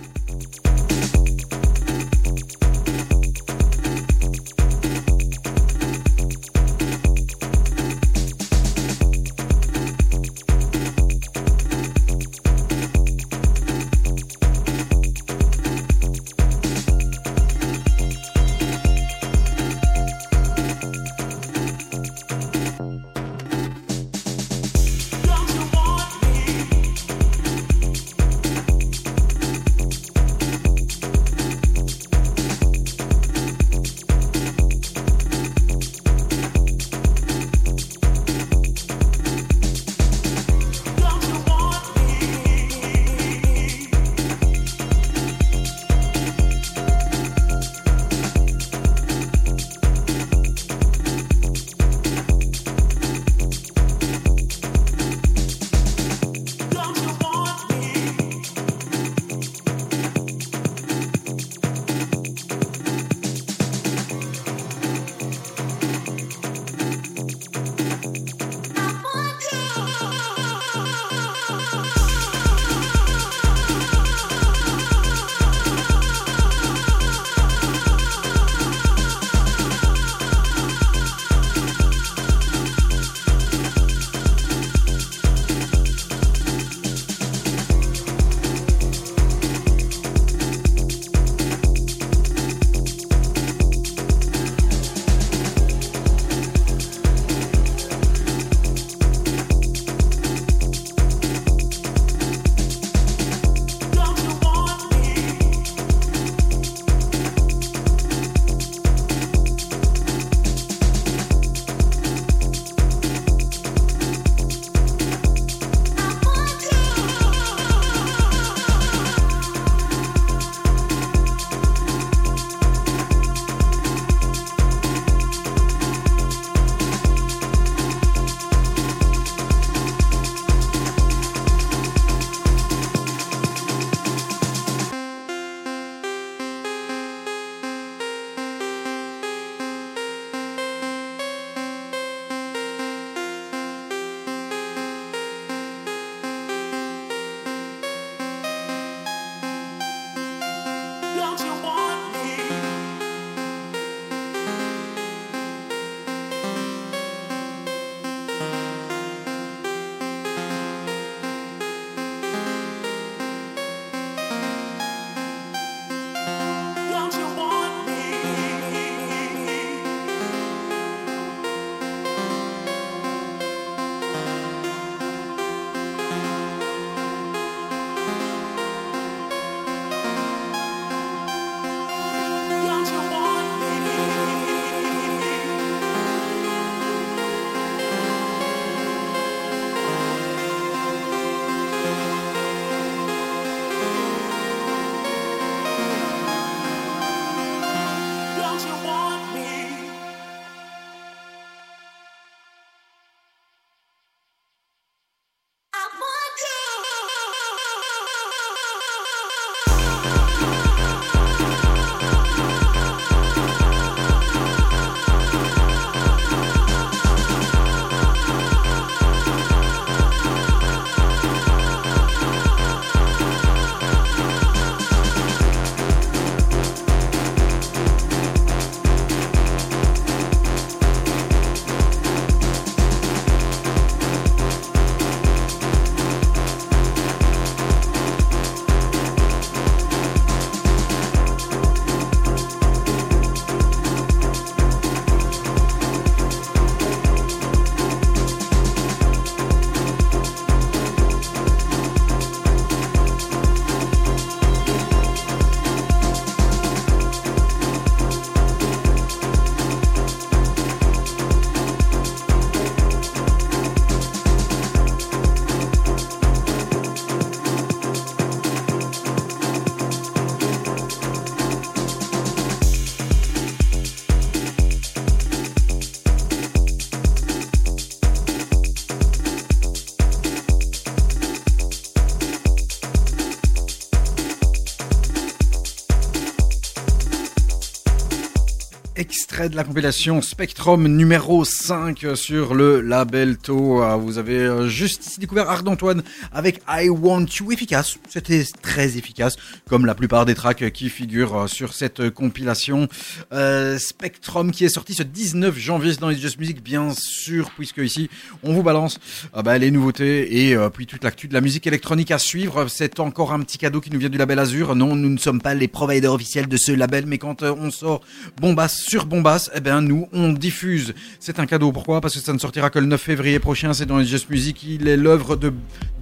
De 289.49 289.55
la 289.55 289.63
compilation 289.63 290.21
Spectrum 290.21 290.87
numéro 290.87 291.43
5 291.43 292.05
sur 292.15 292.53
le 292.53 292.79
label 292.81 293.37
To. 293.37 293.81
Vous 293.99 294.19
avez 294.19 294.37
euh, 294.37 294.67
juste 294.67 295.07
ici 295.07 295.19
découvert 295.19 295.49
Ard 295.49 295.63
Antoine 295.65 296.03
avec 296.31 296.61
I 296.67 296.89
Want 296.89 297.25
You 297.39 297.51
efficace. 297.51 297.97
C'était 298.09 298.43
très 298.61 298.97
efficace, 298.97 299.35
comme 299.69 299.85
la 299.85 299.95
plupart 299.95 300.25
des 300.25 300.35
tracks 300.35 300.71
qui 300.71 300.89
figurent 300.89 301.41
euh, 301.43 301.47
sur 301.47 301.73
cette 301.73 302.09
compilation. 302.09 302.87
Euh, 303.33 303.77
Spectrum 303.77 304.51
qui 304.51 304.65
est 304.65 304.69
sorti 304.69 304.93
ce 304.93 305.03
19 305.03 305.57
janvier 305.57 305.95
dans 305.95 306.09
les 306.09 306.17
Just 306.17 306.39
Music, 306.39 306.63
bien 306.63 306.93
sûr, 306.95 307.51
puisque 307.51 307.77
ici 307.77 308.09
on 308.43 308.53
vous 308.53 308.63
balance 308.63 308.99
ah 309.33 309.43
bah, 309.43 309.57
les 309.57 309.71
nouveautés 309.71 310.47
et 310.47 310.55
euh, 310.55 310.69
puis 310.69 310.85
toute 310.85 311.03
l'actu 311.03 311.27
de 311.27 311.33
la 311.33 311.41
musique 311.41 311.67
électronique 311.67 312.11
à 312.11 312.19
suivre. 312.19 312.67
C'est 312.67 312.99
encore 312.99 313.33
un 313.33 313.39
petit 313.41 313.57
cadeau 313.57 313.81
qui 313.81 313.91
nous 313.91 313.99
vient 313.99 314.09
du 314.09 314.17
label 314.17 314.39
Azur. 314.39 314.75
Non, 314.75 314.95
nous 314.95 315.09
ne 315.09 315.17
sommes 315.17 315.41
pas 315.41 315.53
les 315.53 315.67
providers 315.67 316.13
officiels 316.13 316.47
de 316.47 316.57
ce 316.57 316.71
label, 316.71 317.05
mais 317.07 317.17
quand 317.17 317.43
euh, 317.43 317.53
on 317.57 317.71
sort 317.71 318.01
Bombass 318.39 318.77
sur 318.81 319.05
Bombass, 319.05 319.51
eh 319.55 319.59
ben 319.59 319.81
nous 319.81 320.07
on 320.11 320.33
diffuse. 320.33 320.93
C'est 321.19 321.39
un 321.39 321.45
cadeau. 321.45 321.71
Pourquoi? 321.71 322.01
Parce 322.01 322.15
que 322.15 322.19
ça 322.19 322.33
ne 322.33 322.39
sortira 322.39 322.69
que 322.69 322.79
le 322.79 322.85
9 322.85 323.01
février 323.01 323.39
prochain. 323.39 323.73
C'est 323.73 323.85
dans 323.85 323.97
les 323.97 324.05
Just 324.05 324.29
Music. 324.29 324.63
Il 324.63 324.87
est 324.87 324.97
l'œuvre 324.97 325.35
de 325.35 325.53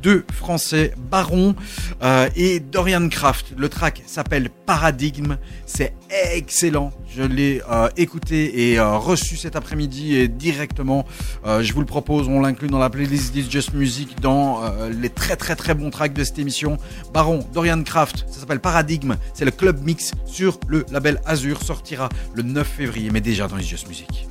deux 0.02 0.19
Français, 0.32 0.94
Baron 0.98 1.56
euh, 2.02 2.30
et 2.36 2.60
Dorian 2.60 3.08
Kraft. 3.10 3.54
Le 3.58 3.70
track 3.70 4.04
s'appelle 4.06 4.50
Paradigme. 4.66 5.38
C'est 5.66 5.94
excellent. 6.34 6.92
Je 7.14 7.24
l'ai 7.24 7.62
euh, 7.70 7.90
écouté 7.98 8.72
et 8.72 8.80
euh, 8.80 8.98
reçu 8.98 9.36
cet 9.38 9.56
après-midi 9.56 10.16
et 10.16 10.28
directement, 10.28 11.06
je 11.46 11.74
vous 11.74 11.80
le 11.80 11.86
propose. 11.86 12.28
On 12.28 12.40
l'inclut 12.40 12.68
dans 12.68 12.80
la 12.80 12.90
playlist 12.90 13.34
This 13.34 13.50
Just 13.50 13.74
Music 13.74 14.20
dans 14.22 14.62
les 14.90 15.10
très 15.10 15.36
très 15.36 15.56
très 15.56 15.74
bons 15.74 15.90
tracks 15.90 16.14
de 16.14 16.24
cette 16.24 16.40
émission. 16.40 16.78
Baron, 17.14 17.46
Dorian 17.54 17.84
Kraft, 17.84 18.26
ça 18.30 18.40
s'appelle 18.40 18.60
Paradigme. 18.60 19.16
C'est 19.34 19.46
le 19.46 19.52
club 19.52 19.84
mix 19.84 20.12
sur 20.26 20.60
le 20.68 20.86
label 20.92 21.20
Azur. 21.26 21.62
Sortira 21.64 22.10
le 22.34 22.44
9 22.44 22.68
février, 22.68 23.10
mais 23.12 23.22
déjà 23.22 23.48
dans 23.48 23.56
les 23.56 23.64
Just 23.64 23.88
Music. 23.88 24.28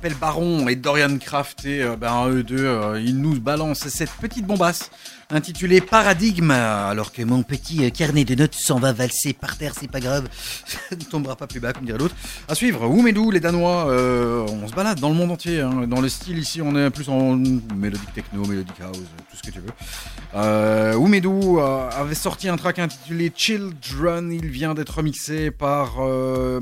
S'appellent 0.00 0.18
Baron 0.18 0.66
et 0.68 0.76
Dorian 0.76 1.18
Kraft 1.18 1.66
et 1.66 1.82
euh, 1.82 1.94
ben, 1.94 2.26
eux 2.30 2.42
deux, 2.42 2.64
euh, 2.64 2.98
ils 3.04 3.18
nous 3.18 3.38
balancent 3.38 3.86
cette 3.88 4.12
petite 4.12 4.46
bombasse 4.46 4.90
intitulée 5.28 5.82
Paradigme. 5.82 6.50
Alors 6.52 7.12
que 7.12 7.22
mon 7.22 7.42
petit 7.42 7.84
euh, 7.84 7.90
carnet 7.90 8.24
de 8.24 8.34
notes 8.34 8.54
s'en 8.54 8.78
va 8.78 8.94
valser 8.94 9.34
par 9.34 9.58
terre, 9.58 9.74
c'est 9.78 9.90
pas 9.90 10.00
grave. 10.00 10.26
Ça 10.64 10.78
ne 10.96 11.04
tombera 11.04 11.36
pas 11.36 11.46
plus 11.46 11.60
bas, 11.60 11.74
comme 11.74 11.84
dirait 11.84 11.98
l'autre. 11.98 12.14
À 12.48 12.54
suivre, 12.54 12.88
Oumedou, 12.88 13.30
les 13.30 13.40
Danois, 13.40 13.90
euh, 13.90 14.46
on 14.48 14.68
se 14.68 14.72
balade 14.72 15.00
dans 15.00 15.10
le 15.10 15.16
monde 15.16 15.32
entier. 15.32 15.60
hein. 15.60 15.86
Dans 15.86 16.00
le 16.00 16.08
style 16.08 16.38
ici, 16.38 16.62
on 16.62 16.74
est 16.76 16.88
plus 16.88 17.10
en 17.10 17.36
mélodique 17.36 18.14
techno, 18.14 18.46
mélodique 18.46 18.80
house, 18.80 18.96
tout 18.96 19.36
ce 19.36 19.42
que 19.42 19.50
tu 19.50 19.60
veux. 19.60 20.96
Oumedou 20.96 21.60
avait 21.60 22.14
sorti 22.14 22.48
un 22.48 22.56
track 22.56 22.78
intitulé 22.78 23.30
Children. 23.36 24.32
Il 24.32 24.48
vient 24.48 24.72
d'être 24.72 24.96
remixé 24.96 25.50
par 25.50 25.98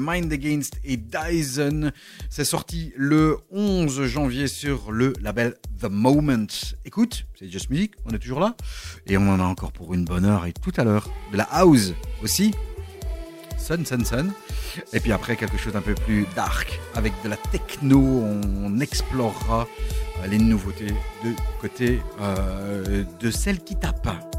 Mind 0.01 0.33
Against 0.33 0.75
et 0.85 0.97
Dyson. 0.97 1.93
C'est 2.39 2.45
sorti 2.45 2.93
le 2.97 3.37
11 3.51 4.05
janvier 4.05 4.47
sur 4.47 4.93
le 4.93 5.13
label 5.21 5.57
The 5.81 5.87
Moment. 5.91 6.47
Écoute, 6.85 7.27
c'est 7.37 7.51
Just 7.51 7.69
Music, 7.69 7.95
on 8.05 8.11
est 8.11 8.21
toujours 8.21 8.39
là. 8.39 8.55
Et 9.09 9.19
on 9.19 9.29
en 9.29 9.41
a 9.41 9.43
encore 9.43 9.73
pour 9.73 9.93
une 9.93 10.05
bonne 10.05 10.25
heure. 10.25 10.47
Et 10.47 10.53
tout 10.53 10.71
à 10.77 10.85
l'heure, 10.85 11.11
de 11.33 11.37
la 11.37 11.49
house 11.51 11.95
aussi. 12.23 12.55
Sun, 13.59 13.85
sun, 13.85 14.05
sun. 14.05 14.31
Et 14.93 15.01
puis 15.01 15.11
après, 15.11 15.35
quelque 15.35 15.59
chose 15.59 15.73
d'un 15.73 15.81
peu 15.81 15.97
plus 15.97 16.29
dark. 16.37 16.79
Avec 16.95 17.13
de 17.25 17.29
la 17.29 17.37
techno, 17.37 17.99
on 17.99 18.79
explorera 18.79 19.67
les 20.31 20.39
nouveautés 20.39 20.95
de 21.25 21.33
côté 21.61 22.01
euh, 22.21 23.03
de 23.19 23.31
celle 23.33 23.59
qui 23.65 23.75
tape. 23.75 24.38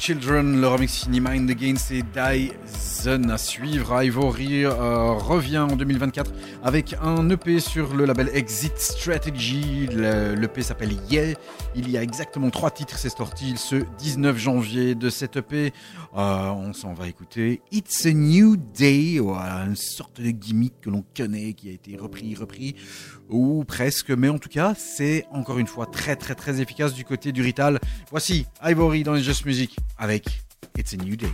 Children, 0.00 0.62
le 0.62 0.66
remix 0.66 1.02
signé 1.02 1.20
Mind 1.20 1.50
Again, 1.50 1.74
c'est 1.76 2.02
À 3.06 3.38
suivre. 3.38 4.02
Ivory 4.02 4.66
euh, 4.66 5.12
revient 5.12 5.58
en 5.58 5.74
2024 5.74 6.32
avec 6.62 6.94
un 7.00 7.30
EP 7.30 7.58
sur 7.58 7.94
le 7.94 8.04
label 8.04 8.28
Exit 8.34 8.76
Strategy. 8.76 9.86
L'EP 9.86 10.60
s'appelle 10.60 10.92
Yeah. 11.08 11.34
Il 11.74 11.90
y 11.90 11.96
a 11.96 12.02
exactement 12.02 12.50
trois 12.50 12.70
titres, 12.70 12.98
c'est 12.98 13.08
sorti 13.08 13.56
ce 13.56 13.76
19 13.98 14.36
janvier 14.36 14.94
de 14.94 15.08
cet 15.08 15.36
EP. 15.36 15.72
Euh, 16.14 16.48
on 16.50 16.74
s'en 16.74 16.92
va 16.92 17.08
écouter 17.08 17.62
It's 17.72 18.04
a 18.04 18.12
New 18.12 18.58
Day, 18.58 19.18
une 19.18 19.76
sorte 19.76 20.20
de 20.20 20.30
gimmick 20.30 20.82
que 20.82 20.90
l'on 20.90 21.04
connaît, 21.16 21.54
qui 21.54 21.70
a 21.70 21.72
été 21.72 21.96
repris, 21.96 22.34
repris, 22.34 22.76
ou 23.30 23.64
presque, 23.64 24.10
mais 24.10 24.28
en 24.28 24.38
tout 24.38 24.50
cas, 24.50 24.74
c'est 24.76 25.24
encore 25.32 25.58
une 25.58 25.68
fois 25.68 25.86
très 25.86 26.16
très 26.16 26.34
très 26.34 26.60
efficace 26.60 26.92
du 26.92 27.06
côté 27.06 27.32
du 27.32 27.40
Rital. 27.40 27.80
Voici 28.10 28.46
Ivory 28.62 29.04
dans 29.04 29.14
les 29.14 29.22
Just 29.22 29.46
Music 29.46 29.74
avec 29.96 30.42
It's 30.76 30.92
a 30.92 30.98
New 30.98 31.16
Day. 31.16 31.28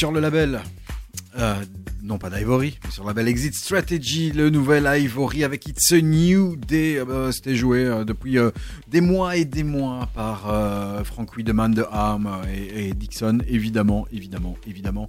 Sur 0.00 0.12
le 0.12 0.20
label. 0.20 0.62
euh, 1.38 1.54
non 2.02 2.16
pas 2.16 2.30
d'Ivory, 2.30 2.78
mais 2.82 2.90
sur 2.90 3.02
le 3.04 3.10
label 3.10 3.28
Exit 3.28 3.54
Strategy, 3.54 4.32
le 4.32 4.48
nouvel 4.48 4.88
Ivory 4.90 5.44
avec 5.44 5.66
It's 5.68 5.92
a 5.92 6.00
New 6.00 6.56
Day. 6.56 6.96
Euh, 6.98 7.04
bah, 7.04 7.30
C'était 7.32 7.54
joué 7.54 7.84
euh, 7.84 8.04
depuis 8.06 8.38
des 8.88 9.02
mois 9.02 9.36
et 9.36 9.44
des 9.44 9.62
mois 9.62 10.08
par 10.14 10.44
Frank 11.04 11.36
Wiedemann 11.36 11.74
de 11.74 11.84
Arm 11.92 12.30
et, 12.74 12.94
Dixon, 12.94 13.40
évidemment, 13.46 14.06
évidemment, 14.10 14.56
évidemment. 14.66 15.06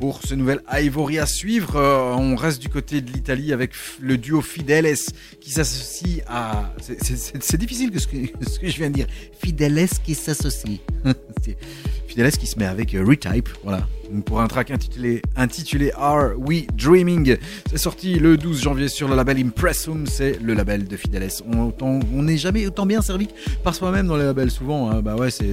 Pour 0.00 0.20
ce 0.26 0.34
nouvel 0.34 0.60
Ivory 0.72 1.20
à 1.20 1.26
suivre, 1.26 1.76
on 2.18 2.34
reste 2.34 2.60
du 2.60 2.68
côté 2.68 3.00
de 3.00 3.12
l'Italie 3.12 3.52
avec 3.52 3.70
le 4.00 4.18
duo 4.18 4.40
Fideles 4.40 4.96
qui 5.40 5.52
s'associe 5.52 6.24
à. 6.26 6.72
c'est- 6.80 7.56
difficile 7.58 7.92
ce, 8.00 8.08
que 8.08 8.16
ce 8.50 8.58
que 8.58 8.68
je 8.68 8.76
viens 8.76 8.90
de 8.90 8.94
dire. 8.94 9.06
Fideles 9.40 9.88
qui 10.04 10.16
s'associe. 10.16 10.80
Fideles 12.08 12.32
qui 12.32 12.48
se 12.48 12.58
met 12.58 12.66
avec 12.66 12.90
Retype, 12.92 13.48
voilà. 13.62 13.86
Pour 14.20 14.40
un 14.40 14.46
track 14.46 14.70
intitulé, 14.70 15.92
Are 15.96 16.32
We 16.36 16.66
Dreaming 16.76 17.36
C'est 17.70 17.78
sorti 17.78 18.18
le 18.18 18.36
12 18.36 18.62
janvier 18.62 18.88
sur 18.88 19.08
le 19.08 19.16
label 19.16 19.38
Impressum, 19.38 20.06
c'est 20.06 20.38
le 20.42 20.54
label 20.54 20.86
de 20.86 20.96
Fideles. 20.96 21.30
On 21.50 22.22
n'est 22.22 22.36
jamais 22.36 22.66
autant 22.66 22.84
bien 22.86 23.00
servi 23.00 23.28
par 23.64 23.74
soi-même 23.74 24.06
dans 24.06 24.16
les 24.16 24.24
labels, 24.24 24.50
souvent. 24.50 24.90
hein. 24.90 25.00
bah 25.02 25.16
ouais, 25.16 25.30
c'est 25.30 25.52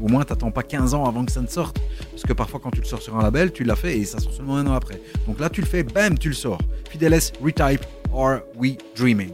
au 0.00 0.08
moins 0.08 0.24
t'attends 0.24 0.50
pas 0.50 0.62
15 0.62 0.94
ans 0.94 1.04
avant 1.06 1.24
que 1.24 1.32
ça 1.32 1.40
ne 1.42 1.48
sorte. 1.48 1.78
Parce 2.10 2.22
que 2.22 2.32
parfois 2.32 2.60
quand 2.62 2.70
tu 2.70 2.80
le 2.80 2.86
sors 2.86 3.02
sur 3.02 3.16
un 3.16 3.22
label, 3.22 3.52
tu 3.52 3.64
l'as 3.64 3.76
fait 3.76 3.98
et 3.98 4.04
ça 4.04 4.18
sort 4.18 4.32
seulement 4.32 4.56
un 4.56 4.66
an 4.66 4.74
après. 4.74 5.00
Donc 5.26 5.40
là 5.40 5.50
tu 5.50 5.60
le 5.60 5.66
fais, 5.66 5.82
bam, 5.82 6.18
tu 6.18 6.28
le 6.28 6.34
sors. 6.34 6.60
Fideles, 6.90 7.20
Retype, 7.42 7.84
Are 8.14 8.40
We 8.56 8.76
Dreaming 8.96 9.30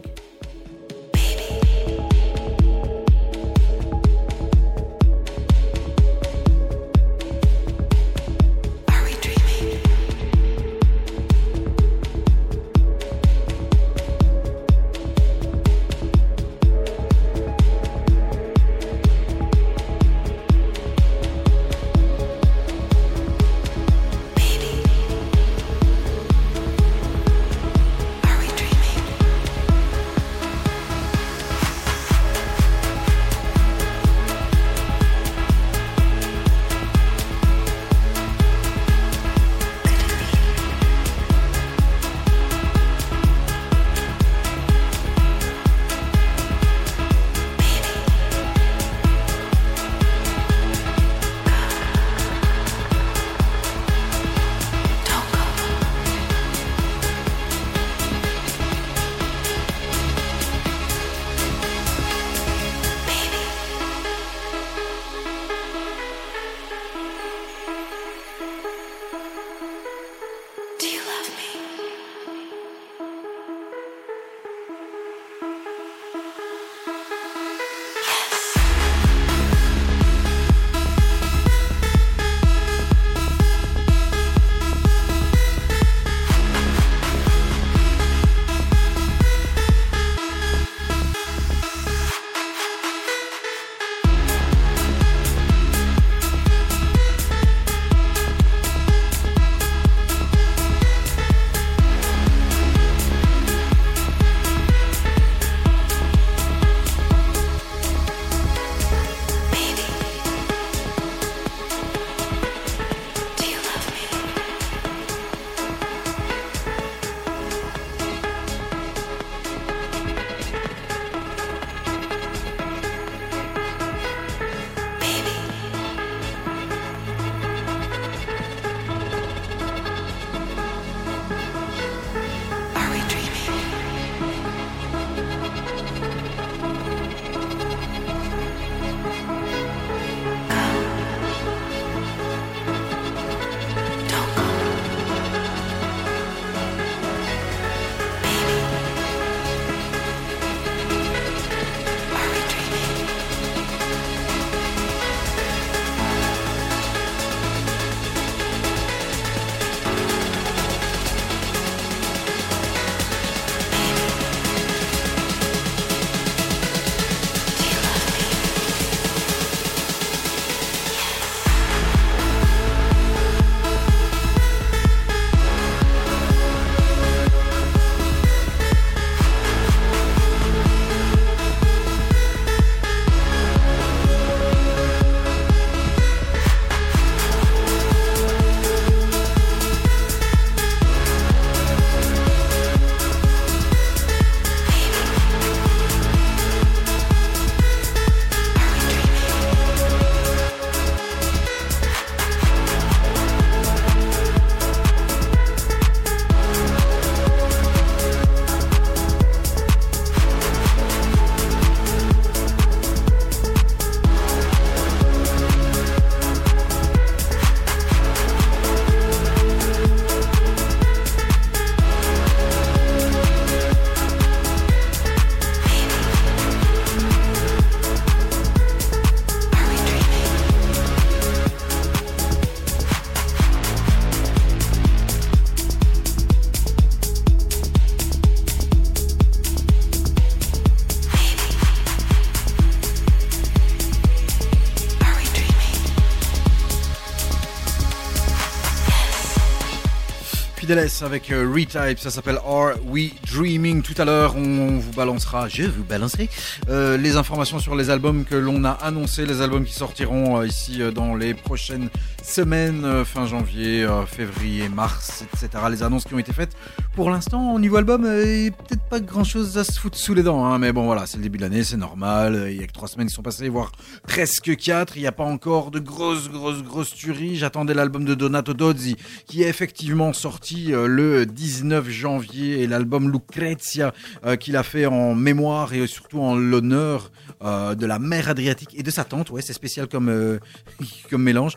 Avec 250.73 251.31
euh, 251.31 251.47
Retype, 251.53 251.99
ça 251.99 252.09
s'appelle 252.09 252.39
Are 252.47 252.73
We 252.87 253.11
Dreaming. 253.31 253.83
Tout 253.83 253.93
à 254.01 254.05
l'heure, 254.05 254.35
on 254.35 254.79
vous 254.79 254.91
balancera, 254.93 255.47
je 255.47 255.63
vous 255.63 255.83
balancerai 255.83 256.29
euh, 256.67 256.97
les 256.97 257.15
informations 257.15 257.59
sur 257.59 257.75
les 257.75 257.91
albums 257.91 258.25
que 258.25 258.33
l'on 258.33 258.63
a 258.63 258.71
annoncés, 258.71 259.27
les 259.27 259.41
albums 259.41 259.65
qui 259.65 259.73
sortiront 259.73 260.39
euh, 260.39 260.47
ici 260.47 260.81
dans 260.91 261.15
les 261.15 261.35
prochaines 261.35 261.89
semaines, 262.23 262.85
euh, 262.85 263.03
fin 263.03 263.25
janvier, 263.25 263.83
euh, 263.83 264.05
février, 264.05 264.69
mars, 264.69 265.23
etc. 265.33 265.63
Les 265.69 265.83
annonces 265.83 266.05
qui 266.05 266.13
ont 266.13 266.19
été 266.19 266.31
faites. 266.31 266.55
Pour 266.95 267.09
l'instant, 267.09 267.53
au 267.53 267.59
niveau 267.59 267.75
album, 267.75 268.05
euh, 268.05 268.45
il 268.45 268.51
peut-être 268.51 268.83
pas 268.89 268.99
grand 268.99 269.23
chose 269.23 269.57
à 269.57 269.63
se 269.63 269.79
foutre 269.79 269.97
sous 269.97 270.13
les 270.13 270.23
dents, 270.23 270.45
hein, 270.45 270.57
mais 270.57 270.71
bon 270.71 270.85
voilà, 270.85 271.05
c'est 271.05 271.17
le 271.17 271.23
début 271.23 271.37
de 271.37 271.43
l'année, 271.43 271.63
c'est 271.63 271.77
normal. 271.77 272.47
Il 272.49 272.59
y 272.59 272.63
a 272.63 272.67
que 272.67 272.71
trois 272.71 272.87
semaines 272.87 273.07
qui 273.07 273.13
sont 273.13 273.21
passées, 273.21 273.49
voire 273.49 273.71
presque 274.07 274.55
quatre. 274.55 274.95
Il 274.95 275.01
n'y 275.01 275.07
a 275.07 275.11
pas 275.11 275.23
encore 275.23 275.69
de 275.69 275.79
grosses, 275.79 276.29
grosses, 276.29 276.63
grosses 276.63 276.93
tueries. 276.93 277.35
J'attendais 277.35 277.73
l'album 277.73 278.05
de 278.05 278.15
Donato 278.15 278.53
Dozzi, 278.53 278.95
qui 279.27 279.43
est 279.43 279.49
effectivement 279.49 280.13
sorti 280.13 280.71
le 280.71 281.25
19 281.25 281.89
janvier, 281.89 282.61
et 282.61 282.67
l'album 282.67 283.11
Lucrezia, 283.11 283.93
qu'il 284.39 284.55
a 284.55 284.63
fait 284.63 284.85
en 284.85 285.13
mémoire 285.15 285.73
et 285.73 285.85
surtout 285.87 286.21
en 286.21 286.35
l'honneur 286.35 287.11
de 287.41 287.85
la 287.85 287.99
mer 287.99 288.29
Adriatique 288.29 288.73
et 288.77 288.83
de 288.83 288.91
sa 288.91 289.03
tante. 289.03 289.29
Ouais, 289.29 289.41
c'est 289.41 289.53
spécial 289.53 289.87
comme, 289.87 290.39
comme 291.09 291.23
mélange. 291.23 291.55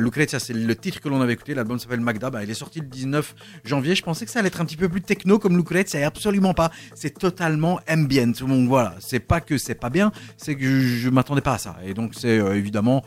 Lucrezia, 0.00 0.38
c'est 0.38 0.52
le 0.52 0.76
titre 0.76 1.00
que 1.00 1.08
l'on 1.08 1.20
avait 1.20 1.34
écouté. 1.34 1.54
L'album 1.54 1.78
s'appelle 1.78 2.00
Magda. 2.00 2.30
Bah, 2.30 2.42
il 2.42 2.50
est 2.50 2.54
sorti 2.54 2.80
le 2.80 2.86
19 2.86 3.34
janvier. 3.64 3.94
Je 3.94 4.02
pensais 4.02 4.24
que 4.24 4.30
ça 4.30 4.40
allait 4.40 4.48
être 4.48 4.60
un 4.60 4.64
petit 4.64 4.76
peu 4.76 4.88
plus 4.88 5.02
techno 5.02 5.38
comme 5.38 5.56
Lucrezia. 5.56 6.00
Et 6.00 6.04
absolument 6.04 6.54
pas. 6.54 6.70
C'est 6.94 7.18
totalement 7.18 7.80
ambient. 7.88 8.32
Donc 8.40 8.68
voilà, 8.68 8.94
c'est 9.00 9.20
pas 9.20 9.40
que 9.40 9.58
c'est 9.58 9.74
pas 9.74 9.90
bien, 9.90 10.12
c'est 10.36 10.56
que 10.56 10.62
je, 10.62 10.80
je 10.80 11.10
m'attendais 11.10 11.40
pas 11.40 11.54
à 11.54 11.58
ça. 11.58 11.76
Et 11.84 11.94
donc 11.94 12.14
c'est 12.14 12.38
euh, 12.38 12.56
évidemment 12.56 13.04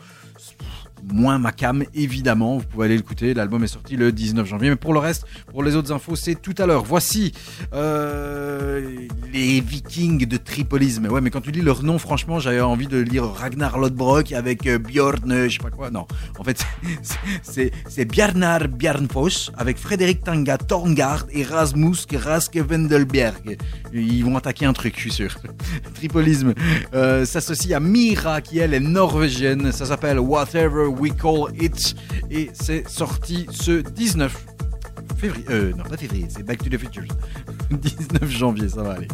moins 1.12 1.38
ma 1.38 1.52
cam, 1.52 1.84
évidemment. 1.94 2.58
Vous 2.58 2.64
pouvez 2.66 2.86
aller 2.86 2.96
l'écouter. 2.96 3.34
L'album 3.34 3.62
est 3.64 3.68
sorti 3.68 3.96
le 3.96 4.12
19 4.12 4.46
janvier. 4.46 4.70
Mais 4.70 4.76
pour 4.76 4.92
le 4.92 4.98
reste, 5.00 5.24
pour 5.50 5.62
les 5.62 5.76
autres 5.76 5.92
infos, 5.92 6.16
c'est 6.16 6.40
tout 6.40 6.54
à 6.58 6.66
l'heure. 6.66 6.84
Voici 6.84 7.32
euh, 7.72 9.06
les 9.32 9.60
Vikings 9.60 10.26
de 10.26 10.36
Tripolis. 10.36 10.98
Mais 11.00 11.08
ouais, 11.08 11.20
mais 11.20 11.30
quand 11.30 11.40
tu 11.40 11.50
lis 11.50 11.60
leur 11.60 11.82
nom, 11.82 11.98
franchement, 11.98 12.38
j'avais 12.38 12.60
envie 12.60 12.86
de 12.86 12.98
lire 12.98 13.24
Ragnar 13.24 13.78
Lodbrok 13.78 14.32
avec 14.32 14.66
euh, 14.66 14.78
Bjorn, 14.78 15.30
euh, 15.30 15.48
je 15.48 15.54
sais 15.56 15.62
pas 15.62 15.70
quoi. 15.70 15.90
Non, 15.90 16.06
en 16.38 16.44
fait, 16.44 16.64
c'est- 17.42 18.04
Bjarnar 18.04 18.68
Bjarnfos 18.68 19.50
avec 19.56 19.78
Frédéric 19.78 20.22
Tanga 20.24 20.58
Torngard 20.58 21.26
et 21.30 21.42
Rasmus 21.42 21.96
Raske 22.14 22.56
Vendelberg. 22.58 23.56
Ils 23.92 24.24
vont 24.24 24.36
attaquer 24.36 24.66
un 24.66 24.72
truc, 24.72 24.94
je 24.96 25.00
suis 25.00 25.12
sûr. 25.12 25.36
Tripolisme 25.94 26.54
s'associe 27.24 27.72
à 27.72 27.80
Mira 27.80 28.40
qui 28.40 28.58
elle 28.58 28.74
est 28.74 28.80
norvégienne. 28.80 29.72
Ça 29.72 29.86
s'appelle 29.86 30.18
Whatever 30.18 30.86
We 30.98 31.12
Call 31.14 31.54
It 31.60 31.94
et 32.30 32.50
c'est 32.52 32.88
sorti 32.88 33.46
ce 33.50 33.80
19 33.80 34.46
février. 35.16 35.46
Euh, 35.50 35.72
non, 35.76 35.84
pas 35.84 35.96
février, 35.96 36.26
c'est 36.28 36.42
Back 36.42 36.58
to 36.58 36.70
the 36.70 36.78
Future. 36.78 37.04
19 37.70 38.30
janvier, 38.30 38.68
ça 38.68 38.82
va 38.82 38.92
aller. 38.92 39.08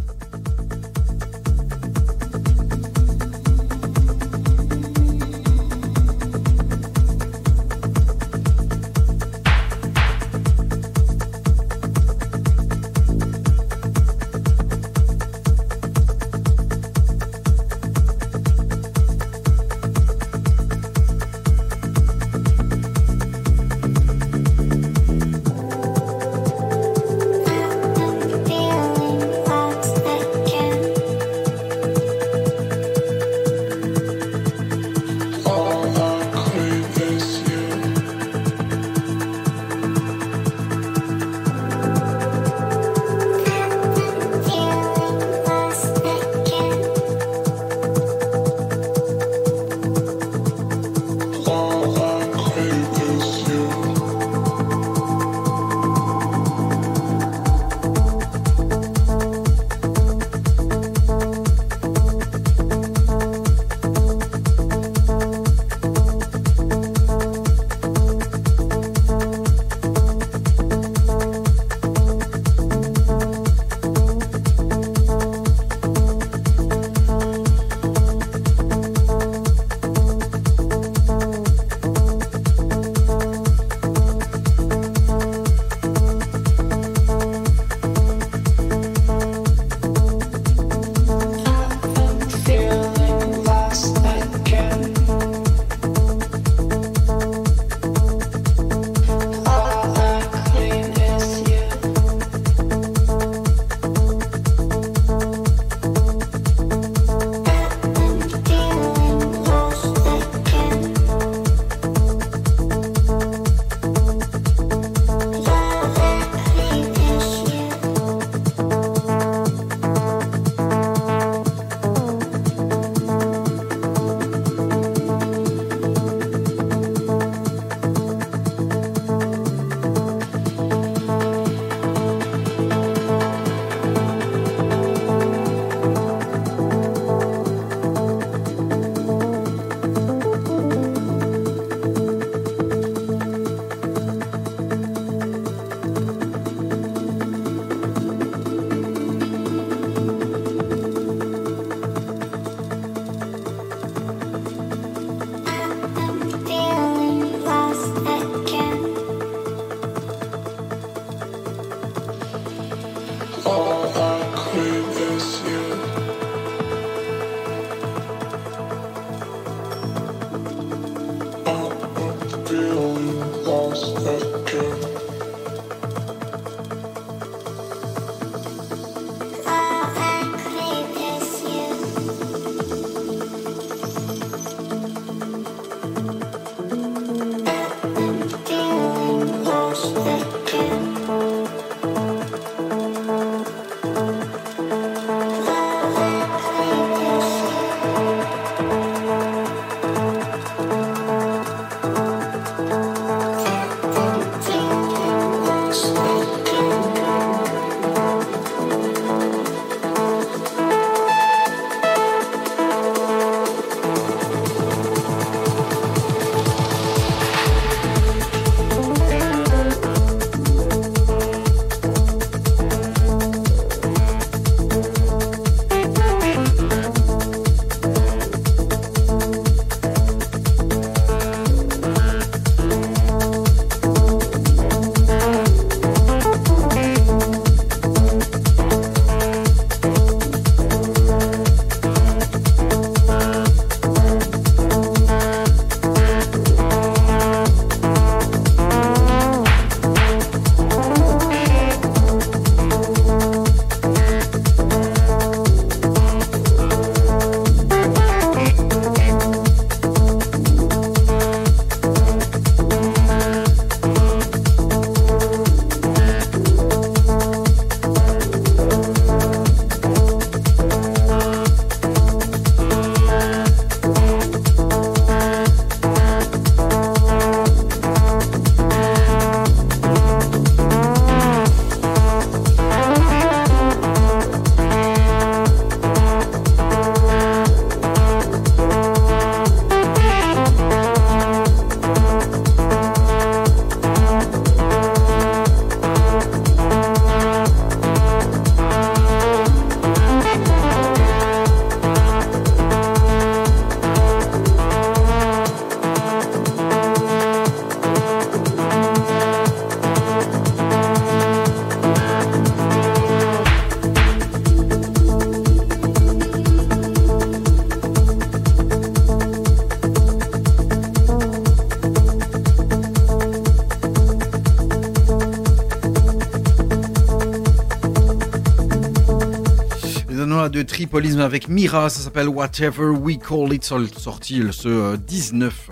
Avec 330.92 331.48
Mira, 331.48 331.88
ça 331.88 332.00
s'appelle 332.00 332.28
Whatever 332.28 332.86
We 332.86 333.16
Call 333.16 333.52
It, 333.54 333.64
sorti 333.64 334.42
ce 334.50 334.68
euh, 334.68 334.96
19 334.96 335.70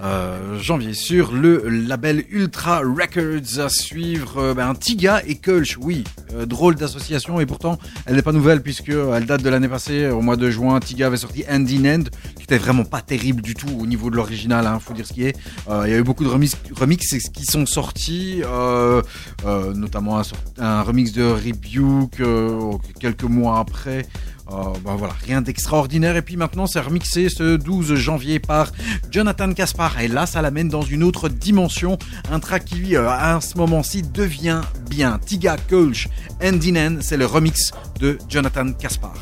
euh, 0.00 0.58
janvier 0.60 0.94
sur 0.94 1.32
le 1.32 1.68
label 1.68 2.24
Ultra 2.30 2.78
Records. 2.78 3.58
À 3.58 3.68
suivre 3.68 4.38
euh, 4.38 4.54
ben, 4.54 4.72
Tiga 4.74 5.22
et 5.26 5.34
Kulch, 5.34 5.76
oui, 5.80 6.04
euh, 6.34 6.46
drôle 6.46 6.76
d'association 6.76 7.40
et 7.40 7.46
pourtant 7.46 7.78
elle 8.06 8.14
n'est 8.14 8.22
pas 8.22 8.32
nouvelle 8.32 8.62
puisque 8.62 8.90
euh, 8.90 9.14
elle 9.16 9.26
date 9.26 9.42
de 9.42 9.48
l'année 9.50 9.68
passée, 9.68 10.08
au 10.08 10.22
mois 10.22 10.36
de 10.36 10.48
juin. 10.50 10.78
Tiga 10.80 11.08
avait 11.08 11.16
sorti 11.16 11.44
Hand 11.50 11.68
in 11.68 11.84
Hand 11.84 12.10
qui 12.36 12.44
était 12.44 12.58
vraiment 12.58 12.84
pas 12.84 13.00
terrible 13.00 13.42
du 13.42 13.54
tout 13.54 13.70
au 13.80 13.86
niveau 13.86 14.08
de 14.08 14.16
l'original, 14.16 14.66
hein, 14.66 14.78
faut 14.78 14.94
dire 14.94 15.06
ce 15.06 15.12
qui 15.12 15.24
est. 15.24 15.36
Euh, 15.68 15.82
Il 15.86 15.90
y 15.90 15.94
a 15.94 15.98
eu 15.98 16.04
beaucoup 16.04 16.24
de 16.24 16.28
remix, 16.28 16.56
remix 16.74 17.06
qui 17.34 17.44
sont 17.44 17.66
sortis, 17.66 18.42
euh, 18.44 19.02
euh, 19.44 19.74
notamment 19.74 20.20
un, 20.20 20.22
un 20.58 20.82
remix 20.82 21.12
de 21.12 21.24
Rebuke 21.24 22.20
euh, 22.20 22.72
quelques 23.00 23.24
mois 23.24 23.58
après. 23.58 24.06
Euh, 24.50 24.74
ben 24.84 24.94
voilà, 24.96 25.14
rien 25.24 25.40
d'extraordinaire. 25.40 26.16
Et 26.16 26.22
puis 26.22 26.36
maintenant, 26.36 26.66
c'est 26.66 26.80
remixé 26.80 27.28
ce 27.28 27.56
12 27.56 27.94
janvier 27.94 28.38
par 28.38 28.72
Jonathan 29.10 29.52
Caspar. 29.52 30.00
Et 30.00 30.08
là, 30.08 30.26
ça 30.26 30.42
l'amène 30.42 30.68
dans 30.68 30.82
une 30.82 31.02
autre 31.02 31.28
dimension. 31.28 31.98
Un 32.30 32.40
track 32.40 32.66
qui, 32.66 32.96
euh, 32.96 33.08
à 33.08 33.40
ce 33.40 33.56
moment-ci, 33.56 34.02
devient 34.02 34.60
bien. 34.90 35.18
Tiga 35.24 35.56
Kulch 35.56 36.08
Endinen, 36.42 37.00
c'est 37.02 37.16
le 37.16 37.26
remix 37.26 37.72
de 38.00 38.18
Jonathan 38.28 38.72
Caspar. 38.72 39.14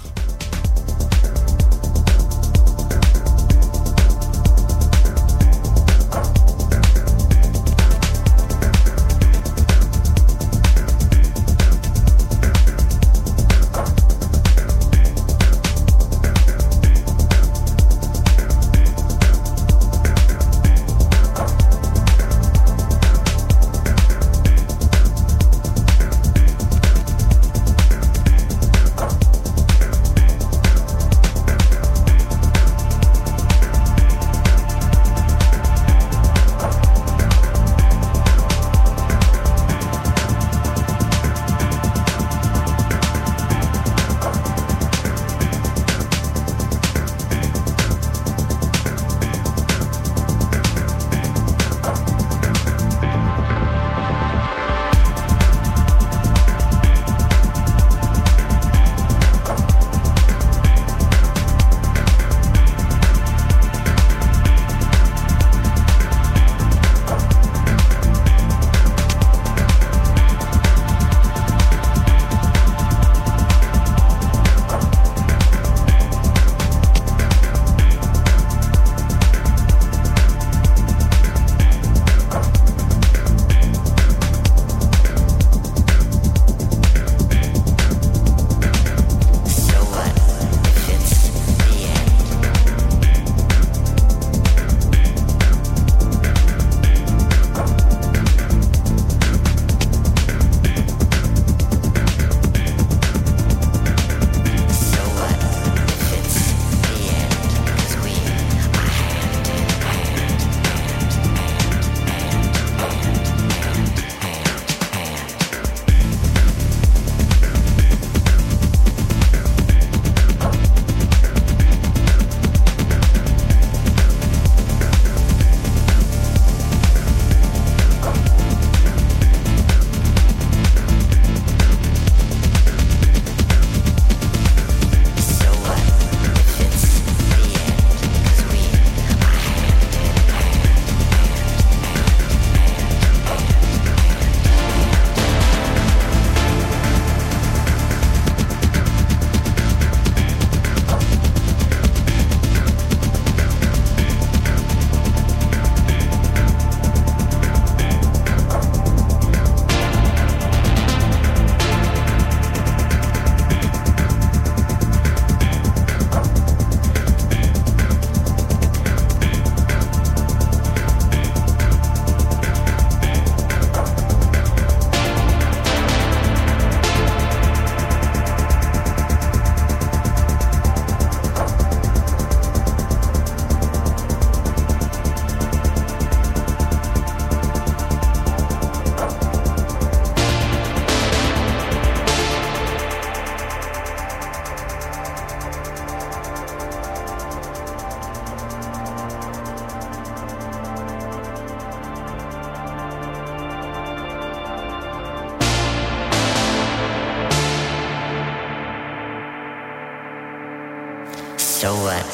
So 211.62 211.72
what 211.74 212.05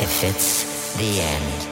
if 0.00 0.24
it's 0.24 0.96
the 0.96 1.20
end? 1.20 1.65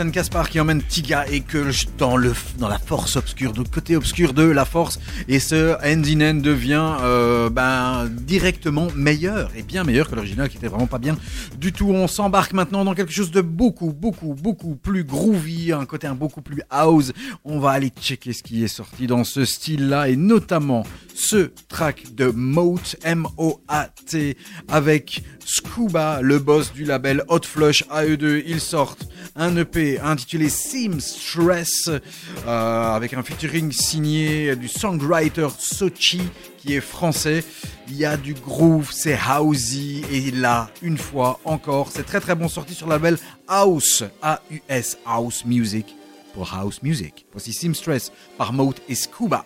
Captain 0.00 0.12
Caspar 0.12 0.48
qui 0.48 0.58
emmène 0.58 0.82
Tiga 0.82 1.26
et 1.30 1.42
Kulch 1.42 1.88
dans, 1.98 2.16
le, 2.16 2.32
dans 2.58 2.68
la 2.68 2.78
force 2.78 3.16
obscure, 3.16 3.52
le 3.54 3.64
côté 3.64 3.96
obscur 3.96 4.32
de 4.32 4.44
la 4.44 4.64
force. 4.64 4.98
Et 5.28 5.38
ce 5.40 5.74
End 5.84 6.02
in 6.06 6.22
End 6.22 6.40
devient 6.40 6.96
euh, 7.02 7.50
ben, 7.50 8.08
directement 8.08 8.88
meilleur, 8.96 9.50
et 9.54 9.62
bien 9.62 9.84
meilleur 9.84 10.08
que 10.08 10.14
l'original 10.14 10.48
qui 10.48 10.56
était 10.56 10.68
vraiment 10.68 10.86
pas 10.86 10.96
bien 10.96 11.18
du 11.58 11.74
tout. 11.74 11.90
On 11.90 12.08
s'embarque 12.08 12.54
maintenant 12.54 12.82
dans 12.82 12.94
quelque 12.94 13.12
chose 13.12 13.30
de 13.30 13.42
beaucoup, 13.42 13.92
beaucoup, 13.92 14.32
beaucoup 14.32 14.74
plus 14.74 15.04
groovy, 15.04 15.70
un 15.70 15.84
côté 15.84 16.06
un 16.06 16.14
beaucoup 16.14 16.40
plus 16.40 16.62
house. 16.70 17.12
On 17.44 17.60
va 17.60 17.72
aller 17.72 17.90
checker 17.90 18.32
ce 18.32 18.42
qui 18.42 18.64
est 18.64 18.68
sorti 18.68 19.06
dans 19.06 19.24
ce 19.24 19.44
style-là, 19.44 20.08
et 20.08 20.16
notamment 20.16 20.82
ce 21.14 21.50
track 21.68 22.14
de 22.14 22.30
Moat, 22.30 22.96
M-O-A-T, 23.04 24.38
avec 24.66 25.22
Scuba, 25.44 26.22
le 26.22 26.38
boss 26.38 26.72
du 26.72 26.84
label 26.84 27.22
Hot 27.28 27.40
Flush 27.44 27.84
AE2. 27.90 28.44
Ils 28.46 28.60
sortent 28.62 29.09
un 29.36 29.56
EP 29.56 29.98
intitulé 30.00 30.48
Seamstress, 30.48 31.88
euh, 31.88 32.94
avec 32.94 33.14
un 33.14 33.22
featuring 33.22 33.72
signé 33.72 34.56
du 34.56 34.68
songwriter 34.68 35.48
Sochi, 35.58 36.22
qui 36.58 36.74
est 36.74 36.80
français. 36.80 37.44
Il 37.88 37.96
y 37.96 38.04
a 38.04 38.16
du 38.16 38.34
groove, 38.34 38.90
c'est 38.92 39.18
housey, 39.18 40.02
et 40.10 40.30
là, 40.30 40.70
une 40.82 40.98
fois 40.98 41.40
encore, 41.44 41.88
c'est 41.90 42.04
très 42.04 42.20
très 42.20 42.34
bon 42.34 42.48
sorti 42.48 42.74
sur 42.74 42.86
le 42.86 42.92
label 42.92 43.18
House, 43.48 44.04
A-U-S, 44.22 44.98
House 45.04 45.44
Music, 45.44 45.86
pour 46.34 46.52
House 46.54 46.82
Music. 46.82 47.26
Voici 47.32 47.52
Seamstress 47.52 48.12
par 48.38 48.52
Moat 48.52 48.74
et 48.88 48.94
Scuba. 48.94 49.44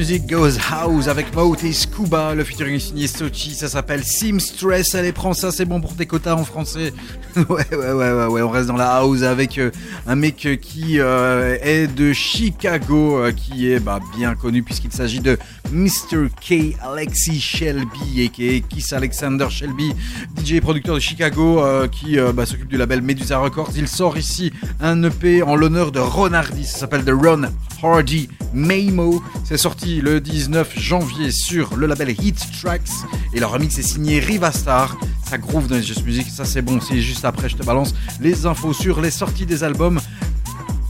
Music 0.00 0.26
Goes 0.26 0.56
House 0.72 1.08
avec 1.08 1.26
et 1.62 1.72
Scuba. 1.74 2.34
Le 2.34 2.42
featuring 2.42 2.80
signé 2.80 3.06
Sochi. 3.06 3.54
Ça 3.54 3.68
s'appelle 3.68 4.02
Seamstress. 4.02 4.94
Allez, 4.94 5.12
prends 5.12 5.34
ça, 5.34 5.52
c'est 5.52 5.66
bon 5.66 5.78
pour 5.82 5.94
tes 5.94 6.06
quotas 6.06 6.36
en 6.36 6.44
français. 6.44 6.94
ouais, 7.36 7.44
ouais, 7.70 7.76
ouais, 7.76 7.92
ouais, 7.92 8.26
ouais. 8.26 8.40
On 8.40 8.48
reste 8.48 8.68
dans 8.68 8.78
la 8.78 8.94
house 8.94 9.24
avec 9.24 9.58
euh, 9.58 9.70
un 10.10 10.16
mec 10.16 10.44
euh, 10.44 10.56
qui 10.56 10.98
euh, 10.98 11.56
est 11.62 11.86
de 11.86 12.12
Chicago, 12.12 13.18
euh, 13.18 13.30
qui 13.30 13.70
est 13.70 13.78
bah, 13.78 14.00
bien 14.16 14.34
connu 14.34 14.64
puisqu'il 14.64 14.90
s'agit 14.90 15.20
de 15.20 15.38
Mr. 15.70 16.26
K. 16.40 16.74
Alexis 16.82 17.40
Shelby, 17.40 18.20
et 18.40 18.60
Kiss 18.62 18.92
Alexander 18.92 19.46
Shelby, 19.48 19.92
DJ 20.36 20.54
et 20.54 20.60
producteur 20.60 20.96
de 20.96 21.00
Chicago, 21.00 21.62
qui 21.92 22.16
bah, 22.34 22.44
s'occupe 22.44 22.66
du 22.66 22.76
label 22.76 23.02
Medusa 23.02 23.38
Records. 23.38 23.70
Il 23.76 23.86
sort 23.86 24.18
ici 24.18 24.52
un 24.80 25.00
EP 25.04 25.44
en 25.44 25.54
l'honneur 25.54 25.92
de 25.92 26.00
Ron 26.00 26.32
Hardy. 26.32 26.64
Ça 26.64 26.78
s'appelle 26.78 27.04
The 27.04 27.12
Ron 27.12 27.42
Hardy 27.80 28.28
Maymo. 28.52 29.22
C'est 29.44 29.58
sorti 29.58 30.00
le 30.00 30.20
19 30.20 30.76
janvier 30.76 31.30
sur 31.30 31.76
le 31.76 31.86
label 31.86 32.10
Hit 32.10 32.44
Tracks 32.60 32.90
et 33.32 33.38
leur 33.38 33.52
remix 33.52 33.78
est 33.78 33.82
signé 33.82 34.18
Rivastar. 34.18 34.96
Ça 35.30 35.38
groove 35.38 35.68
dans 35.68 35.76
les 35.76 35.82
Just 35.84 36.04
Music, 36.04 36.26
ça 36.28 36.44
c'est 36.44 36.60
bon. 36.60 36.80
C'est 36.80 37.00
juste 37.00 37.24
après, 37.24 37.48
je 37.48 37.56
te 37.56 37.62
balance 37.62 37.94
les 38.20 38.46
infos 38.46 38.72
sur 38.72 39.00
les 39.00 39.12
sorties 39.12 39.46
des 39.46 39.62
albums 39.62 40.00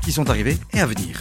qui 0.03 0.13
sont 0.13 0.31
arrivés 0.31 0.57
et 0.73 0.81
à 0.81 0.87
venir. 0.87 1.19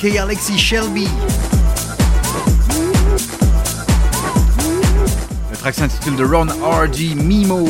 S'appelle 0.00 0.12
K. 0.12 0.18
Alexis 0.18 0.58
Shelby. 0.58 1.08
Le 5.50 5.56
track 5.56 5.74
s'intitule 5.74 6.16
The 6.16 6.30
Ron 6.30 6.46
R.D. 6.62 7.14
Mimo. 7.14 7.68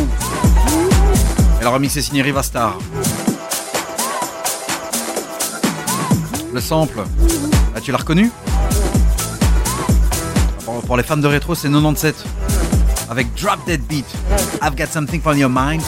Et 1.61 1.63
le 1.63 1.69
remix 1.69 1.97
est 1.97 2.03
signé 2.03 2.23
Rivastar. 2.23 2.79
Le 6.53 6.61
sample, 6.61 7.01
ah, 7.77 7.81
tu 7.81 7.93
l'as 7.93 7.99
reconnu? 7.99 8.31
Pour, 10.87 10.97
les 10.97 11.03
fans 11.05 11.17
de 11.17 11.27
rétro, 11.27 11.55
c'est 11.55 11.69
97. 11.69 12.17
Avec 13.09 13.33
Drop 13.35 13.59
Dead 13.67 13.81
Beat, 13.83 14.07
I've 14.63 14.75
Got 14.77 14.87
Something 14.93 15.21
for 15.21 15.35
Your 15.35 15.51
Mind 15.51 15.83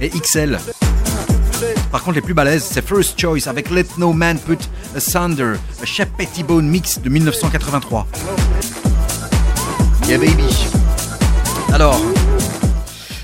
et 0.00 0.10
XL. 0.10 0.58
Par 1.90 2.02
contre, 2.02 2.16
les 2.16 2.22
plus 2.22 2.34
balèzes, 2.34 2.66
c'est 2.70 2.86
First 2.86 3.20
Choice 3.20 3.46
avec 3.48 3.70
Let 3.70 3.86
No 3.98 4.12
Man 4.12 4.38
Put 4.38 4.58
Asunder, 4.96 5.54
a 5.82 5.86
Shep 5.86 6.08
Pettibone 6.16 6.68
mix 6.68 7.00
de 7.00 7.08
1983. 7.08 8.06
Yeah 10.08 10.18
baby. 10.18 10.48
Alors, 11.72 12.00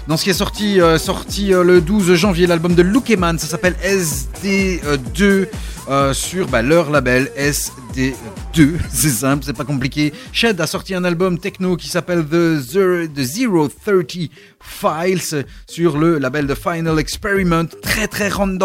dans 0.06 0.16
ce 0.16 0.24
qui 0.24 0.30
est 0.30 0.34
sorti, 0.34 0.80
euh, 0.80 0.98
sorti 0.98 1.52
euh, 1.52 1.64
le 1.64 1.80
12 1.80 2.14
janvier, 2.14 2.46
l'album 2.46 2.74
de 2.74 2.82
Lukeman, 2.82 3.38
ça 3.38 3.48
s'appelle 3.48 3.74
SD2 3.84 5.48
euh, 5.88 6.12
sur 6.14 6.46
bah, 6.46 6.62
leur 6.62 6.90
label 6.90 7.30
SD2. 7.36 8.14
C'est 8.90 9.10
simple, 9.10 9.44
c'est 9.44 9.56
pas 9.56 9.64
compliqué. 9.64 10.12
Shed 10.32 10.60
a 10.60 10.66
sorti 10.66 10.94
un 10.94 11.04
album 11.04 11.38
techno 11.38 11.76
qui 11.76 11.88
s'appelle 11.88 12.24
The, 12.24 12.58
Zero- 12.58 13.06
The 13.06 13.76
030 13.84 14.30
Files 14.60 15.44
sur 15.68 15.98
le 15.98 16.18
label 16.18 16.46
de 16.46 16.54
Final 16.54 16.98
Experiment. 16.98 17.66
Très 17.82 18.08
très 18.08 18.28
rentre 18.28 18.58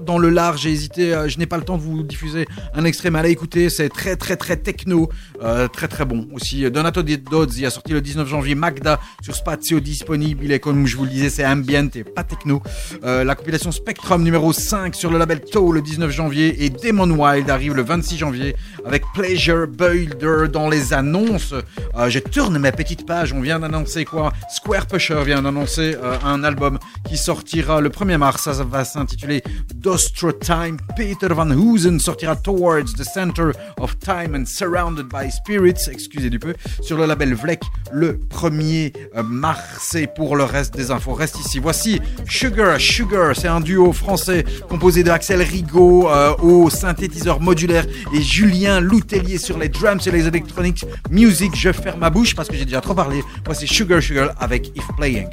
dans, 0.00 0.18
le 0.18 0.30
large. 0.30 0.62
J'ai 0.62 0.70
hésité, 0.70 1.14
euh, 1.14 1.28
je 1.28 1.38
n'ai 1.38 1.46
pas 1.46 1.56
le 1.56 1.62
temps 1.62 1.78
de 1.78 1.82
vous 1.82 2.02
diffuser 2.02 2.46
un 2.74 2.84
extrait, 2.84 3.10
mais 3.10 3.20
allez 3.20 3.36
c'est 3.70 3.88
très 3.88 4.16
très 4.16 4.36
très 4.36 4.56
techno, 4.56 5.08
euh, 5.42 5.68
très 5.68 5.88
très 5.88 6.04
bon. 6.04 6.28
Aussi, 6.32 6.68
Donato 6.70 7.02
il 7.02 7.66
a 7.66 7.70
sorti 7.70 7.92
le 7.92 8.00
19 8.00 8.28
janvier 8.28 8.54
Magda 8.54 9.00
sur 9.22 9.34
Spazio 9.34 9.80
disponible. 9.80 10.50
Est 10.50 10.60
comme 10.60 10.86
je 10.86 10.96
vous 10.96 11.04
le 11.04 11.10
disais, 11.10 11.30
c'est 11.30 11.46
ambient 11.46 11.88
et 11.94 12.04
pas 12.04 12.24
techno. 12.24 12.62
Euh, 13.04 13.24
la 13.24 13.34
compilation 13.34 13.70
Spectrum 13.70 14.22
numéro 14.22 14.52
5 14.52 14.94
sur 14.94 15.10
le 15.10 15.18
label 15.18 15.40
Toe 15.40 15.72
le 15.72 15.82
19 15.82 16.10
janvier 16.10 16.64
et 16.64 16.70
Demon 16.70 17.10
Wild 17.10 17.48
arrive 17.48 17.74
le 17.74 17.82
26 17.82 18.18
janvier 18.18 18.56
avec 18.84 19.04
Pleasure 19.36 19.66
Builder 19.66 20.48
dans 20.50 20.70
les 20.70 20.94
annonces. 20.94 21.52
Euh, 21.52 22.08
je 22.08 22.20
tourne 22.20 22.58
mes 22.58 22.72
petites 22.72 23.04
pages. 23.04 23.34
On 23.34 23.42
vient 23.42 23.58
d'annoncer 23.58 24.06
quoi? 24.06 24.32
Square 24.48 24.86
Pusher 24.86 25.22
vient 25.26 25.42
d'annoncer 25.42 25.94
euh, 26.02 26.16
un 26.24 26.42
album 26.42 26.78
qui 27.06 27.18
sortira 27.18 27.82
le 27.82 27.90
1er 27.90 28.16
mars. 28.16 28.44
Ça, 28.44 28.64
va 28.64 28.86
s'intituler 28.86 29.42
Dostro 29.74 30.32
Time. 30.32 30.78
Peter 30.96 31.28
Van 31.28 31.50
Hoosen 31.50 32.00
sortira 32.00 32.34
Towards 32.34 32.94
the 32.96 33.04
Center 33.04 33.50
of 33.78 33.98
Time 33.98 34.34
and 34.34 34.46
Surrounded 34.46 35.08
by 35.08 35.30
Spirits, 35.30 35.90
excusez 35.90 36.30
du 36.30 36.38
peu, 36.38 36.54
sur 36.80 36.96
le 36.96 37.04
label 37.04 37.34
Vlek 37.34 37.60
le 37.92 38.18
1er 38.30 38.94
euh, 39.16 39.22
mars. 39.22 39.96
Et 39.96 40.06
pour 40.06 40.36
le 40.36 40.44
reste 40.44 40.74
des 40.74 40.90
infos, 40.90 41.12
reste 41.12 41.38
ici. 41.40 41.58
Voici 41.58 42.00
Sugar. 42.26 42.80
Sugar, 42.80 43.36
c'est 43.36 43.48
un 43.48 43.60
duo 43.60 43.92
français 43.92 44.46
composé 44.70 45.02
de 45.02 45.10
Axel 45.10 45.42
Rigaud 45.42 46.08
au 46.40 46.70
synthétiseur 46.70 47.40
modulaire 47.40 47.84
et 48.14 48.22
Julien 48.22 48.80
Sur 49.26 49.58
les 49.58 49.68
drums 49.68 50.06
et 50.06 50.12
les 50.12 50.28
electronics 50.28 50.84
music. 51.10 51.52
Je 51.56 51.72
ferme 51.72 51.98
ma 51.98 52.10
bouche 52.10 52.36
parce 52.36 52.48
que 52.48 52.54
j'ai 52.54 52.64
déjà 52.64 52.80
trop 52.80 52.94
parlé. 52.94 53.22
Voici 53.44 53.66
Sugar 53.66 54.00
Sugar 54.00 54.30
avec 54.38 54.68
If 54.76 54.86
Playing. 54.96 55.26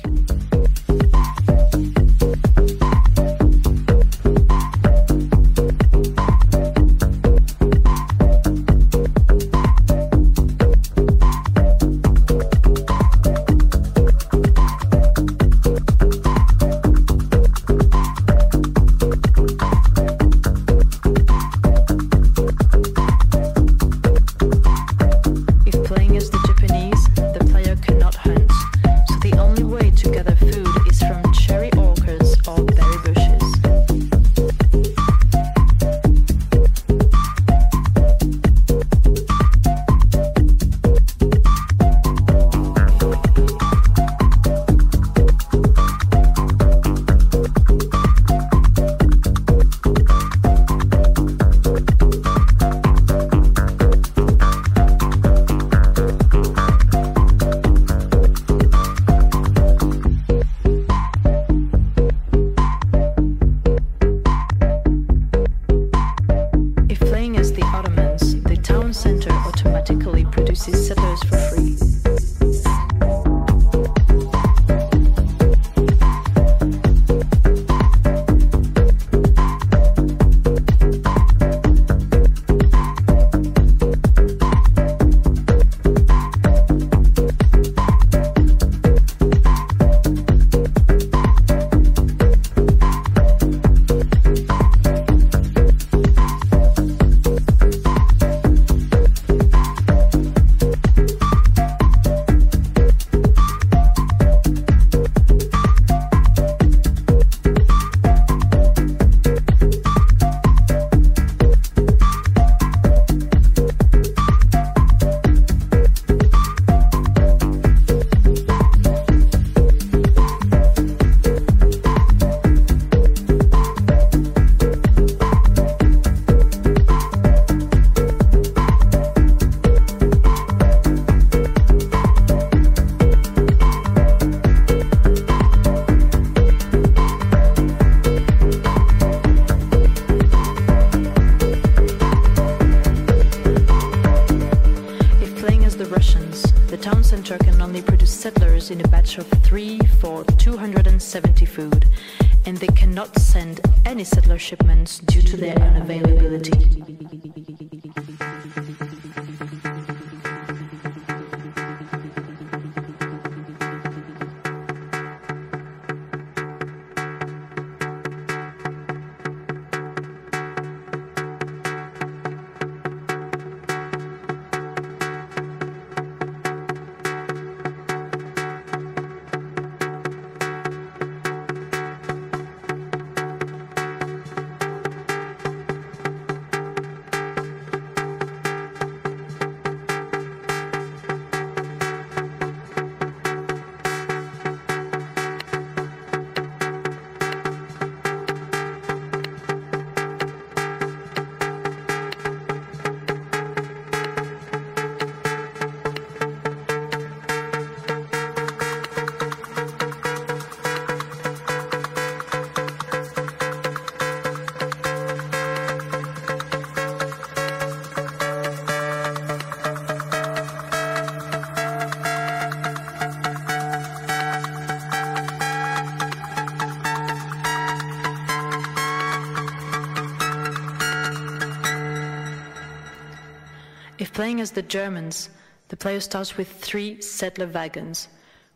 Playing 234.24 234.40
as 234.40 234.52
the 234.52 234.62
Germans, 234.62 235.30
the 235.68 235.76
player 235.76 236.00
starts 236.00 236.38
with 236.38 236.48
three 236.48 237.02
settler 237.02 237.46
wagons, 237.46 238.08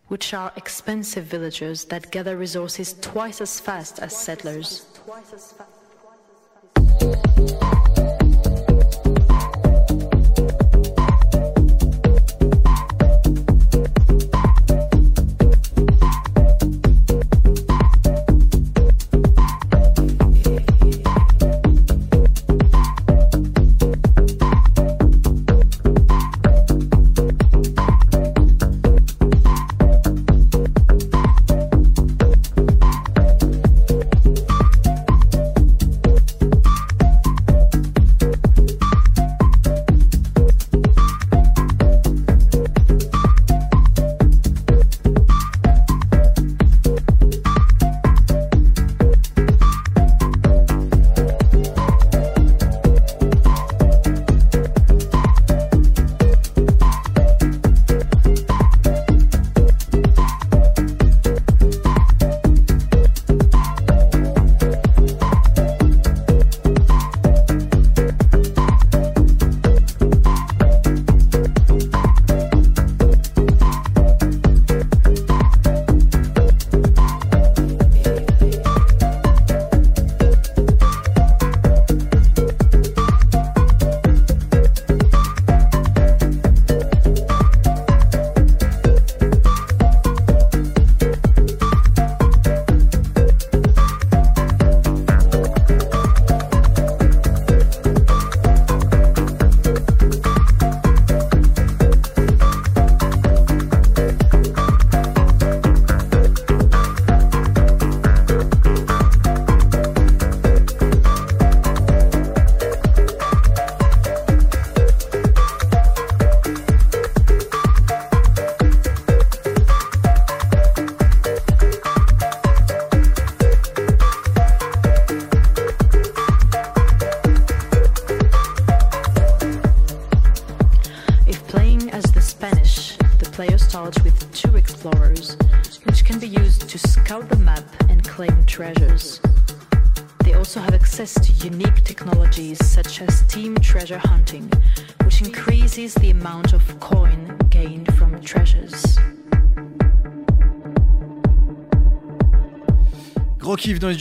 which 0.07 0.34
are 0.34 0.53
expensive 0.56 1.26
villagers 1.26 1.84
that 1.84 2.10
gather 2.10 2.38
resources 2.38 2.95
twice 3.02 3.41
as 3.41 3.60
fast 3.60 3.99
as 3.99 4.15
settlers. 4.15 4.85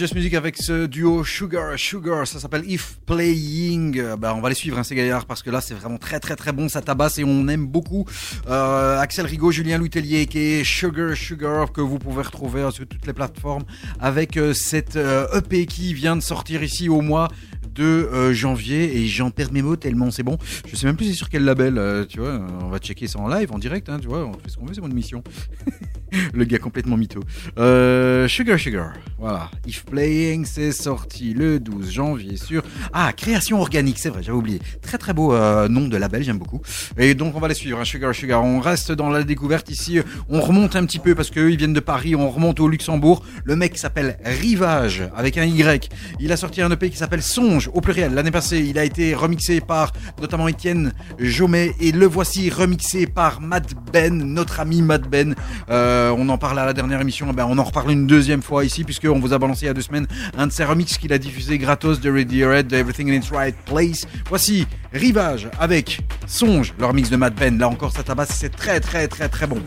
Just 0.07 0.15
Music 0.15 0.35
avec 0.35 0.57
ce 0.57 0.87
duo 0.87 1.25
Sugar 1.25 1.77
Sugar, 1.77 2.29
ça 2.29 2.39
s'appelle 2.39 2.63
If 2.71 3.01
Playing. 3.07 4.15
Bah, 4.15 4.35
on 4.37 4.41
va 4.41 4.51
les 4.51 4.55
suivre, 4.55 4.79
hein, 4.79 4.85
ces 4.85 4.95
gaillards, 4.95 5.27
parce 5.27 5.43
que 5.43 5.51
là, 5.51 5.61
c'est 5.61 5.75
vraiment 5.75 5.99
très 5.99 6.21
très 6.21 6.37
très 6.37 6.53
bon, 6.53 6.69
ça 6.69 6.81
tabasse 6.81 7.19
et 7.19 7.25
on 7.25 7.49
aime 7.49 7.67
beaucoup. 7.67 8.05
Euh, 8.49 9.01
Axel 9.01 9.27
Rigaud, 9.27 9.51
Julien 9.51 9.79
Loutellier, 9.79 10.27
qui 10.27 10.39
est 10.39 10.63
Sugar 10.63 11.17
Sugar, 11.17 11.73
que 11.73 11.81
vous 11.81 11.99
pouvez 11.99 12.23
retrouver 12.23 12.61
euh, 12.61 12.71
sur 12.71 12.87
toutes 12.87 13.05
les 13.05 13.13
plateformes, 13.13 13.65
avec 13.99 14.37
euh, 14.37 14.53
cette 14.55 14.95
euh, 14.95 15.27
EP 15.41 15.67
qui 15.67 15.93
vient 15.93 16.15
de 16.15 16.23
sortir 16.23 16.63
ici 16.63 16.89
au 16.89 17.01
mois 17.01 17.27
de 17.75 17.83
euh, 17.83 18.33
janvier 18.33 18.99
et 18.99 19.09
j'en 19.09 19.33
perds 19.33 19.53
mes 19.53 19.63
mots 19.63 19.75
tellement 19.75 20.13
c'est 20.13 20.23
bon. 20.23 20.39
Je 20.69 20.77
sais 20.77 20.87
même 20.87 20.97
plus 20.97 21.07
c'est 21.07 21.15
sur 21.15 21.29
quel 21.29 21.45
label, 21.45 22.07
tu 22.09 22.21
vois. 22.21 22.47
On 22.63 22.69
va 22.69 22.79
checker 22.79 23.09
ça 23.09 23.19
en 23.19 23.27
live, 23.27 23.51
en 23.51 23.59
direct, 23.59 23.89
hein, 23.89 23.99
tu 24.01 24.07
vois. 24.07 24.25
On 24.25 24.35
fait 24.35 24.51
ce 24.51 24.57
qu'on 24.57 24.67
veut, 24.67 24.75
c'est 24.75 24.81
mon 24.81 24.91
émission. 24.91 25.25
Le 26.35 26.45
gars 26.45 26.59
complètement 26.59 26.97
mytho. 26.97 27.21
Euh, 27.59 28.29
Sugar 28.29 28.59
Sugar, 28.59 28.93
voilà. 29.19 29.51
If 29.67 29.85
Playing, 29.85 30.45
c'est 30.45 30.73
sorti 30.73 31.35
le 31.35 31.59
12 31.61 31.91
janvier 31.91 32.37
sur 32.37 32.63
ah 32.93 33.13
Création 33.13 33.61
Organique, 33.61 33.99
c'est 33.99 34.09
vrai, 34.09 34.23
j'avais 34.23 34.37
oublié. 34.37 34.61
Très 34.83 34.99
très 34.99 35.13
beau 35.13 35.33
euh, 35.35 35.69
nom 35.69 35.89
de 35.89 35.97
label, 35.97 36.23
j'aime 36.23 36.39
beaucoup. 36.39 36.61
Et 36.99 37.15
donc 37.15 37.35
on 37.37 37.41
va 37.41 37.49
les 37.49 37.55
suivre, 37.55 37.81
hein, 37.81 37.85
Sugar 37.85 38.15
Sugar. 38.15 38.45
On 38.45 38.61
reste 38.61 38.93
dans 38.93 39.11
la 39.11 39.23
découverte 39.23 39.71
ici. 39.71 40.01
On 40.29 40.41
remonte 40.41 40.77
un 40.77 40.85
petit 40.85 40.99
peu 40.99 41.15
parce 41.15 41.31
qu'eux 41.31 41.51
ils 41.51 41.59
viennent 41.59 41.73
de 41.73 41.81
Paris. 41.81 42.15
On 42.15 42.31
remonte 42.31 42.61
au 42.61 42.69
Luxembourg. 42.69 43.25
Le 43.45 43.57
mec 43.57 43.79
s'appelle 43.79 44.19
Rivage 44.25 45.09
avec 45.17 45.39
un 45.39 45.45
Y. 45.45 45.91
Il 46.21 46.33
a 46.33 46.37
sorti 46.37 46.63
un 46.63 46.71
EP 46.71 46.91
qui 46.91 46.97
s'appelle 46.97 47.23
Songe 47.23 47.71
au 47.73 47.81
pluriel. 47.81 48.15
L'année 48.15 48.31
passée, 48.31 48.59
il 48.59 48.79
a 48.79 48.85
été 48.85 49.15
remixé 49.15 49.61
par 49.61 49.93
notamment 50.21 50.49
Étienne 50.49 50.93
Jomet 51.19 51.73
et 51.81 51.93
le 51.93 52.07
voici 52.07 52.51
remixé 52.51 53.07
par 53.07 53.41
Matt 53.41 53.75
Ben, 53.93 54.23
notre 54.25 54.61
ami 54.61 54.83
Matt 54.83 55.09
Ben. 55.09 55.35
Euh, 55.71 56.06
on 56.13 56.29
en 56.29 56.39
parle 56.39 56.59
à 56.59 56.67
la 56.67 56.73
dernière 56.73 57.01
émission. 57.01 57.27
Eh 57.31 57.33
Ben, 57.33 57.47
on 57.49 57.59
en 57.59 57.65
reparle 57.65 57.91
une 57.91 58.07
deuxième 58.07 58.43
fois 58.43 58.65
ici 58.65 58.85
puisque 58.85 59.07
on 59.07 59.19
vous 59.19 59.33
a 59.33 59.39
balancé 59.39 59.65
il 59.65 59.67
y 59.67 59.71
a 59.71 59.75
deux 59.75 59.83
semaines 59.83 60.07
un 60.37 60.47
de 60.47 60.53
ses 60.53 60.65
remixes 60.65 60.99
qu'il 60.99 61.13
a 61.13 61.19
diffusé 61.19 61.59
gratos 61.59 62.01
de 62.01 62.11
Radiohead, 62.11 62.67
de 62.67 62.77
Everything 62.77 63.11
in 63.11 63.15
its 63.15 63.31
Right 63.33 63.57
Place. 63.65 64.07
Voici 64.29 64.67
Rivage 64.93 65.49
avec 65.59 66.01
Songe, 66.27 66.75
le 66.79 66.87
remix 66.87 67.11
de 67.11 67.17
Matt 67.17 67.35
Ben. 67.35 67.59
Là 67.59 67.69
encore, 67.69 67.93
ça 67.93 68.03
tabasse, 68.03 68.31
c'est 68.33 68.55
très 68.55 68.81
très 68.81 69.09
très 69.09 69.29
très 69.29 69.47
bon. 69.47 69.61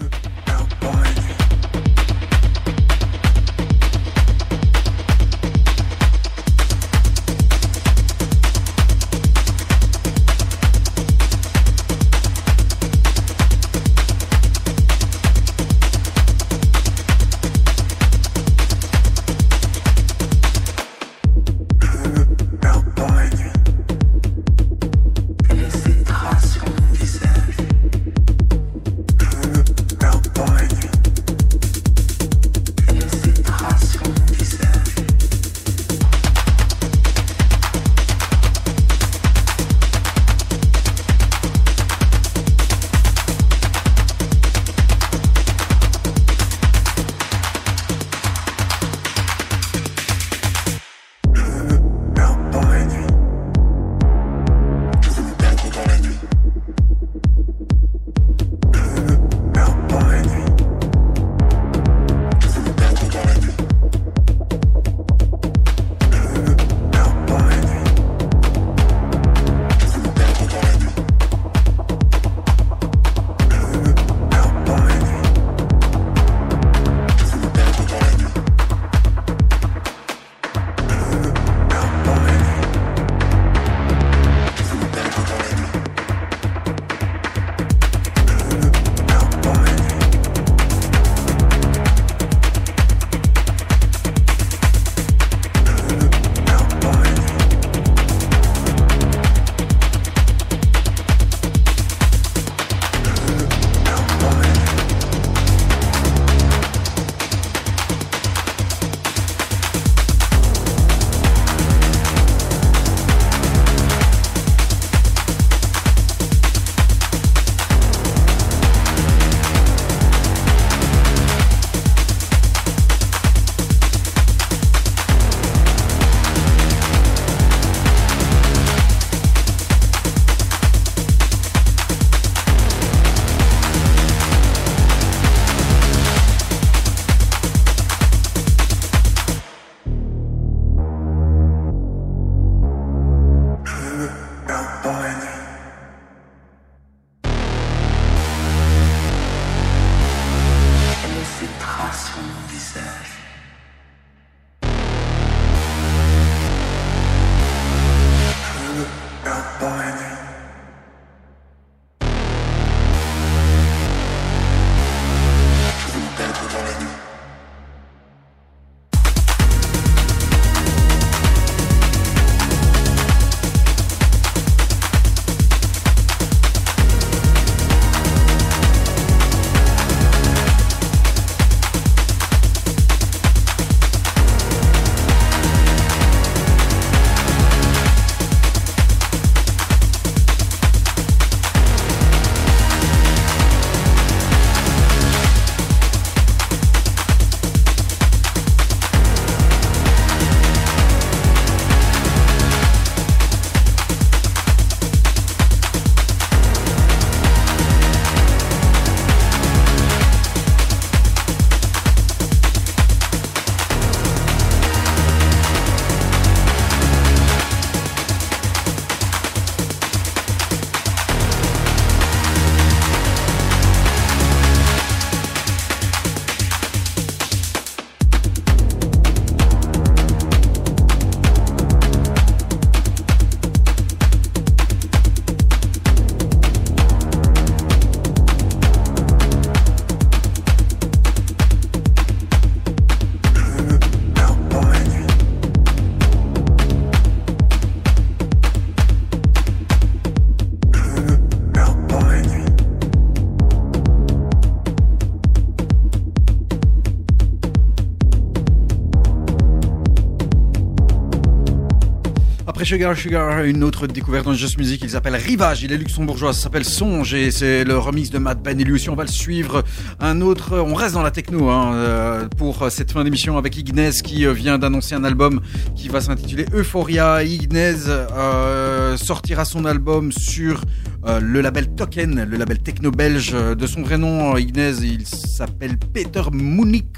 Sugar 262.69 262.95
Sugar, 262.95 263.43
une 263.45 263.63
autre 263.63 263.87
découverte 263.87 264.25
dans 264.25 264.33
Just 264.35 264.59
Music, 264.59 264.81
il 264.83 264.91
s'appelle 264.91 265.15
Rivage, 265.15 265.63
il 265.63 265.73
est 265.73 265.77
luxembourgeois, 265.77 266.33
ça 266.33 266.41
s'appelle 266.41 266.65
Songe 266.65 267.15
et 267.15 267.31
c'est 267.31 267.63
le 267.63 267.75
remix 267.79 268.11
de 268.11 268.19
Matt 268.19 268.43
Ben 268.43 268.61
et 268.61 268.63
lui 268.63 268.73
aussi 268.73 268.91
on 268.91 268.95
va 268.95 269.05
le 269.05 269.09
suivre. 269.09 269.63
Un 269.99 270.21
autre, 270.21 270.55
on 270.59 270.75
reste 270.75 270.93
dans 270.93 271.01
la 271.01 271.09
techno 271.09 271.49
hein, 271.49 271.73
euh, 271.73 272.27
pour 272.37 272.69
cette 272.69 272.91
fin 272.91 273.03
d'émission 273.03 273.39
avec 273.39 273.57
Ignez 273.57 273.89
qui 274.03 274.23
euh, 274.23 274.33
vient 274.33 274.59
d'annoncer 274.59 274.93
un 274.93 275.03
album 275.03 275.41
qui 275.75 275.87
va 275.87 275.99
s'intituler 275.99 276.45
Euphoria. 276.53 277.23
Ignez 277.23 277.73
euh, 277.87 278.97
sortira 278.97 279.45
son 279.45 279.65
album 279.65 280.11
sur 280.11 280.61
le 281.07 281.41
label 281.41 281.73
Token, 281.73 282.23
le 282.23 282.37
label 282.37 282.59
techno 282.59 282.91
belge. 282.91 283.31
De 283.31 283.65
son 283.65 283.81
vrai 283.81 283.97
nom, 283.97 284.37
Ignez, 284.37 284.73
il 284.83 285.07
s'appelle 285.07 285.75
Peter 285.91 286.21
Munich. 286.31 286.97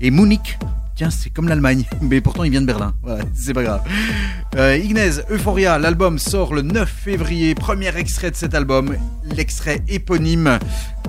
Et 0.00 0.12
Munich, 0.12 0.56
c'est 1.08 1.30
comme 1.30 1.48
l'Allemagne, 1.48 1.84
mais 2.02 2.20
pourtant 2.20 2.44
il 2.44 2.50
vient 2.50 2.60
de 2.60 2.66
Berlin. 2.66 2.92
C'est 3.34 3.54
pas 3.54 3.62
grave. 3.62 3.82
Euh, 4.56 4.78
Euphoria, 5.30 5.78
l'album 5.78 6.18
sort 6.18 6.52
le 6.52 6.62
9 6.62 6.88
février. 6.88 7.54
Premier 7.54 7.96
extrait 7.96 8.30
de 8.30 8.36
cet 8.36 8.54
album, 8.54 8.94
l'extrait 9.24 9.82
éponyme 9.88 10.58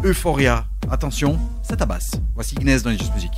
Euphoria. 0.05 0.65
Attention, 0.89 1.37
ça 1.63 1.75
tabasse. 1.75 2.11
Voici 2.35 2.55
Ignez 2.55 2.79
dans 2.79 2.91
les 2.91 2.97
Just 2.97 3.13
Music. 3.13 3.31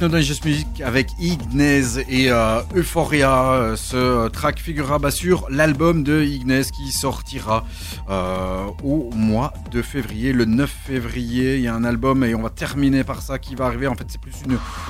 Techno 0.00 0.18
Just 0.18 0.46
Music 0.46 0.66
avec 0.82 1.10
Ignez 1.18 1.98
et 2.08 2.30
euh, 2.30 2.62
Euphoria. 2.74 3.52
Euh, 3.52 3.76
Ce 3.76 4.28
track 4.28 4.58
figurera 4.58 4.98
bah, 4.98 5.10
sur 5.10 5.46
l'album 5.50 6.04
de 6.04 6.22
Ignez 6.22 6.62
qui 6.74 6.90
sortira 6.90 7.66
euh, 8.08 8.64
au 8.82 9.10
mois 9.14 9.52
de 9.70 9.82
février, 9.82 10.32
le 10.32 10.46
9 10.46 10.74
février. 10.86 11.56
Il 11.56 11.62
y 11.62 11.68
a 11.68 11.74
un 11.74 11.84
album 11.84 12.24
et 12.24 12.34
on 12.34 12.40
va 12.40 12.48
terminer 12.48 13.04
par 13.04 13.20
ça 13.20 13.38
qui 13.38 13.54
va 13.54 13.66
arriver. 13.66 13.88
En 13.88 13.94
fait, 13.94 14.06
c'est 14.08 14.20
plus 14.20 14.32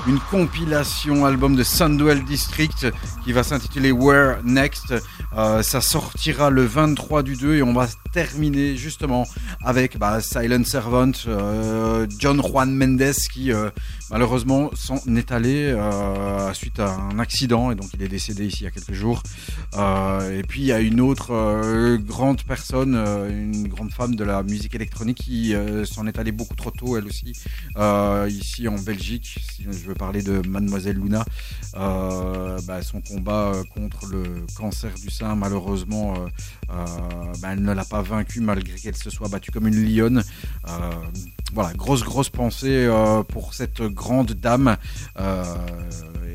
une, 0.07 0.19
compilation 0.29 1.25
album 1.25 1.57
de 1.57 1.63
Sunduel 1.63 2.23
District 2.23 2.87
qui 3.25 3.33
va 3.33 3.43
s'intituler 3.43 3.91
Where 3.91 4.37
Next. 4.45 4.93
Euh, 5.37 5.61
ça 5.61 5.81
sortira 5.81 6.49
le 6.49 6.63
23 6.63 7.23
du 7.23 7.35
2 7.35 7.55
et 7.55 7.63
on 7.63 7.73
va 7.73 7.87
terminer 8.13 8.75
justement 8.75 9.25
avec 9.63 9.97
bah, 9.97 10.21
Silent 10.21 10.63
Servant, 10.65 11.11
euh, 11.27 12.05
John 12.19 12.41
Juan 12.41 12.73
Mendes 12.75 13.13
qui 13.31 13.51
euh, 13.51 13.69
malheureusement 14.11 14.69
s'en 14.75 14.97
est 15.15 15.31
allé 15.31 15.67
euh, 15.67 16.53
suite 16.53 16.79
à 16.79 16.93
un 16.95 17.19
accident 17.19 17.71
et 17.71 17.75
donc 17.75 17.87
il 17.93 18.03
est 18.03 18.07
décédé 18.07 18.45
ici 18.45 18.59
il 18.61 18.63
y 18.65 18.67
a 18.67 18.71
quelques 18.71 18.93
jours. 18.93 19.23
Euh, 19.75 20.39
et 20.39 20.43
puis 20.43 20.61
il 20.61 20.65
y 20.65 20.71
a 20.71 20.79
une 20.79 20.99
autre 20.99 21.31
euh, 21.31 21.97
grande 21.97 22.43
personne, 22.43 22.95
euh, 22.95 23.29
une 23.29 23.67
grande 23.67 23.91
femme 23.91 24.15
de 24.15 24.23
la 24.23 24.43
musique 24.43 24.75
électronique 24.75 25.17
qui 25.17 25.53
s'en 25.85 26.07
est 26.07 26.19
allée 26.19 26.31
beaucoup 26.31 26.55
trop 26.55 26.71
tôt 26.71 26.97
elle 26.97 27.05
aussi 27.05 27.33
ici 28.27 28.67
en 28.67 28.75
Belgique. 28.75 29.39
Si 29.51 29.63
je 29.63 29.87
veux 29.87 29.93
parler 29.93 30.21
de 30.21 30.45
Mademoiselle 30.47 30.97
Luna, 30.97 31.25
bah, 31.73 32.81
son 32.81 33.01
combat 33.01 33.53
contre 33.73 34.07
le 34.07 34.45
cancer 34.55 34.93
du 34.95 35.09
sein 35.09 35.35
malheureusement 35.35 36.13
bah, 36.67 37.49
elle 37.51 37.63
ne 37.63 37.73
l'a 37.73 37.85
pas 37.85 38.01
vaincu 38.01 38.41
malgré 38.41 38.77
qu'elle 38.77 38.95
se 38.95 39.09
soit 39.09 39.29
battue 39.29 39.51
comme 39.51 39.67
une 39.67 39.83
lionne. 39.83 40.23
Voilà, 41.53 41.73
grosse 41.73 42.03
grosse 42.03 42.29
pensée 42.29 42.85
euh, 42.85 43.23
pour 43.23 43.53
cette 43.53 43.81
grande 43.81 44.31
dame. 44.31 44.77
Euh, 45.19 45.43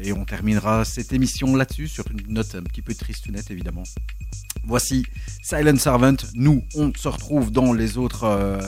et 0.02 0.12
on 0.12 0.26
terminera 0.26 0.84
cette 0.84 1.12
émission 1.12 1.56
là-dessus 1.56 1.88
sur 1.88 2.04
une 2.10 2.34
note 2.34 2.54
un 2.54 2.62
petit 2.62 2.82
peu 2.82 2.94
triste 2.94 3.28
nette 3.30 3.50
évidemment. 3.50 3.84
Voici 4.64 5.06
Silent 5.42 5.78
Servant. 5.78 6.16
Nous, 6.34 6.62
on 6.74 6.92
se 6.94 7.08
retrouve 7.08 7.50
dans 7.50 7.72
les 7.72 7.96
autres 7.96 8.24
euh, 8.24 8.60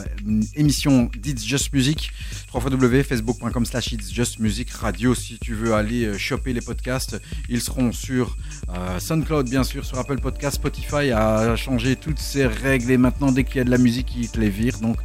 émissions 0.55 1.11
d'It's 1.15 1.45
Just 1.45 1.71
Music. 1.71 2.11
www.facebook.com 2.53 3.65
slash 3.65 3.91
It's 3.91 4.11
Just 4.11 4.39
Music 4.39 4.71
Radio. 4.71 5.13
Si 5.13 5.37
tu 5.37 5.53
veux 5.53 5.73
aller 5.73 6.17
choper 6.17 6.53
les 6.53 6.61
podcasts, 6.61 7.21
ils 7.47 7.61
seront 7.61 7.91
sur 7.91 8.37
SoundCloud, 8.99 9.49
bien 9.49 9.63
sûr, 9.63 9.85
sur 9.85 9.99
Apple 9.99 10.19
Podcast. 10.19 10.55
Spotify 10.55 11.11
a 11.11 11.55
changé 11.55 11.95
toutes 11.95 12.19
ses 12.19 12.47
règles 12.47 12.91
et 12.91 12.97
maintenant, 12.97 13.31
dès 13.31 13.43
qu'il 13.43 13.57
y 13.57 13.59
a 13.59 13.65
de 13.65 13.71
la 13.71 13.77
musique, 13.77 14.15
il 14.15 14.29
te 14.29 14.39
les 14.39 14.49
vire. 14.49 14.79
Donc, 14.79 14.97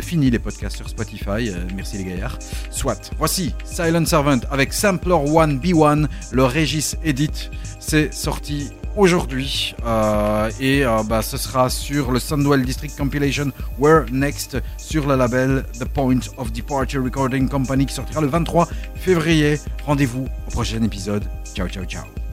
fini 0.00 0.30
les 0.30 0.38
podcasts 0.38 0.75
sur 0.76 0.88
Spotify. 0.88 1.50
Euh, 1.50 1.66
merci 1.74 1.98
les 1.98 2.04
gaillards. 2.04 2.38
Soit. 2.70 3.10
Voici 3.18 3.54
Silent 3.64 4.04
Servant 4.04 4.40
avec 4.50 4.72
Sampler 4.72 5.14
One 5.14 5.58
B1, 5.58 6.06
le 6.32 6.44
Régis 6.44 6.96
Edit. 7.04 7.50
C'est 7.80 8.12
sorti 8.12 8.70
aujourd'hui 8.96 9.74
euh, 9.84 10.50
et 10.58 10.84
euh, 10.84 11.02
bah, 11.02 11.22
ce 11.22 11.36
sera 11.36 11.68
sur 11.68 12.10
le 12.10 12.18
Sandwell 12.18 12.62
District 12.64 12.96
Compilation 12.96 13.52
Where 13.78 14.06
Next 14.10 14.56
sur 14.78 15.06
le 15.06 15.16
label 15.16 15.64
The 15.78 15.84
Point 15.84 16.20
of 16.36 16.52
Departure 16.52 17.04
Recording 17.04 17.48
Company 17.48 17.86
qui 17.86 17.94
sortira 17.94 18.20
le 18.20 18.28
23 18.28 18.68
février. 18.94 19.60
Rendez-vous 19.84 20.26
au 20.46 20.50
prochain 20.50 20.82
épisode. 20.82 21.24
Ciao 21.54 21.68
ciao 21.68 21.84
ciao. 21.84 22.25